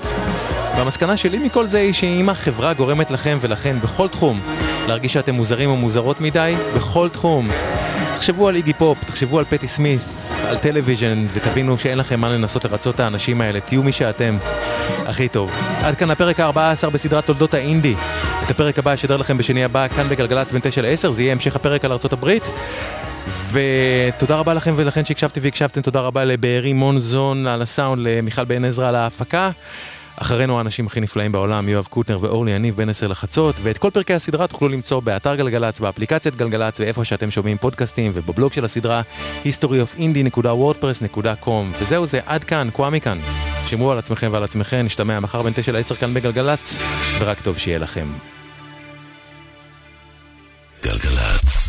והמסקנה 0.76 1.16
שלי 1.16 1.38
מכל 1.38 1.66
זה 1.66 1.78
היא 1.78 1.92
שאם 1.92 2.28
החברה 2.28 2.74
גורמת 2.74 3.10
לכם 3.10 3.38
ולכן 3.40 3.80
בכל 3.80 4.08
תחום 4.08 4.40
להרגיש 4.88 5.12
שאתם 5.12 5.34
מוזרים 5.34 5.70
או 5.70 5.76
מוזרות 5.76 6.20
מדי, 6.20 6.54
בכל 6.76 7.08
תחום. 7.08 7.48
תחשבו 8.16 8.48
על 8.48 8.56
איגי 8.56 8.72
פופ, 8.72 9.04
תחשבו 9.04 9.38
על 9.38 9.44
פטי 9.44 9.68
סמית, 9.68 10.00
על 10.48 10.58
טלוויז'ן, 10.58 11.26
ותבינו 11.32 11.78
שאין 11.78 11.98
לכם 11.98 12.20
מה 12.20 12.28
לנסות 12.28 12.64
לרצות 12.64 12.94
את 12.94 13.00
האנשים 13.00 13.40
האלה, 13.40 13.60
תהיו 13.60 13.82
מי 13.82 13.92
שאתם. 13.92 14.38
הכי 15.06 15.28
טוב. 15.28 15.52
עד 15.82 15.96
כאן 15.96 16.10
הפרק 16.10 16.40
ה-14 16.40 16.90
בסדרת 16.90 17.26
תולדות 17.26 17.54
האינדי. 17.54 17.94
את 18.44 18.50
הפרק 18.50 18.78
הבא 18.78 18.94
אשדר 18.94 19.16
לכם 19.16 19.38
בשני 19.38 19.64
הבא, 19.64 19.88
כאן 19.88 20.08
בגלגלצ 20.08 20.52
בין 20.52 20.60
9 20.64 20.82
ל-10, 20.82 21.10
זה 21.10 21.22
יהיה 21.22 21.32
המשך 21.32 21.56
הפרק 21.56 21.84
על 21.84 21.92
ארצות 21.92 22.12
הברית. 22.12 22.50
ותודה 23.52 24.36
רבה 24.36 24.54
לכם 24.54 24.74
ולכן 24.76 25.04
שהקשבתי 25.04 25.40
והקשבתם, 25.40 25.80
תודה 25.80 26.00
רבה 26.00 26.24
לבארי 26.24 26.72
מונזון 26.72 27.46
על 27.46 27.62
הסאונד, 27.62 28.06
למיכל 28.06 28.44
בן 28.44 28.64
עזרא 28.64 28.88
על 28.88 28.94
ההפקה. 28.94 29.50
אחרינו 30.16 30.58
האנשים 30.58 30.86
הכי 30.86 31.00
נפלאים 31.00 31.32
בעולם, 31.32 31.68
יואב 31.68 31.86
קוטנר 31.90 32.18
ואורלי 32.20 32.50
יניב 32.50 32.76
בין 32.76 32.88
10 32.88 33.08
לחצות, 33.08 33.56
ואת 33.62 33.78
כל 33.78 33.90
פרקי 33.90 34.14
הסדרה 34.14 34.46
תוכלו 34.46 34.68
למצוא 34.68 35.00
באתר 35.00 35.34
גלגלצ, 35.34 35.80
באפליקציית 35.80 36.36
גלגלצ, 36.36 36.80
ואיפה 36.80 37.04
שאתם 37.04 37.30
שומעים 37.30 37.58
פודקאסטים, 37.58 38.12
ובבלוג 38.14 38.52
של 38.52 38.64
הסדרה 38.64 39.02
historyofindie.wordpress.com. 39.44 41.48
וזהו 41.80 42.06
זה, 42.06 42.20
עד 42.26 42.44
כאן, 42.44 42.68
קוואמי 42.72 43.00
כאן. 43.00 43.18
שמרו 43.66 43.92
על 43.92 43.98
עצמכם 43.98 44.28
ועל 44.32 44.44
עצמכם, 44.44 44.82
נשתמע 44.84 45.20
מחר 45.20 45.42
בין 45.42 45.52
9 45.56 45.72
ל-10 45.72 45.94
כאן 45.94 46.14
בגלגלצ, 46.14 46.78
ורק 47.18 47.40
טוב 47.40 47.58
שיהיה 47.58 47.78
לכם. 47.78 48.08
גלגלצ. 50.82 51.63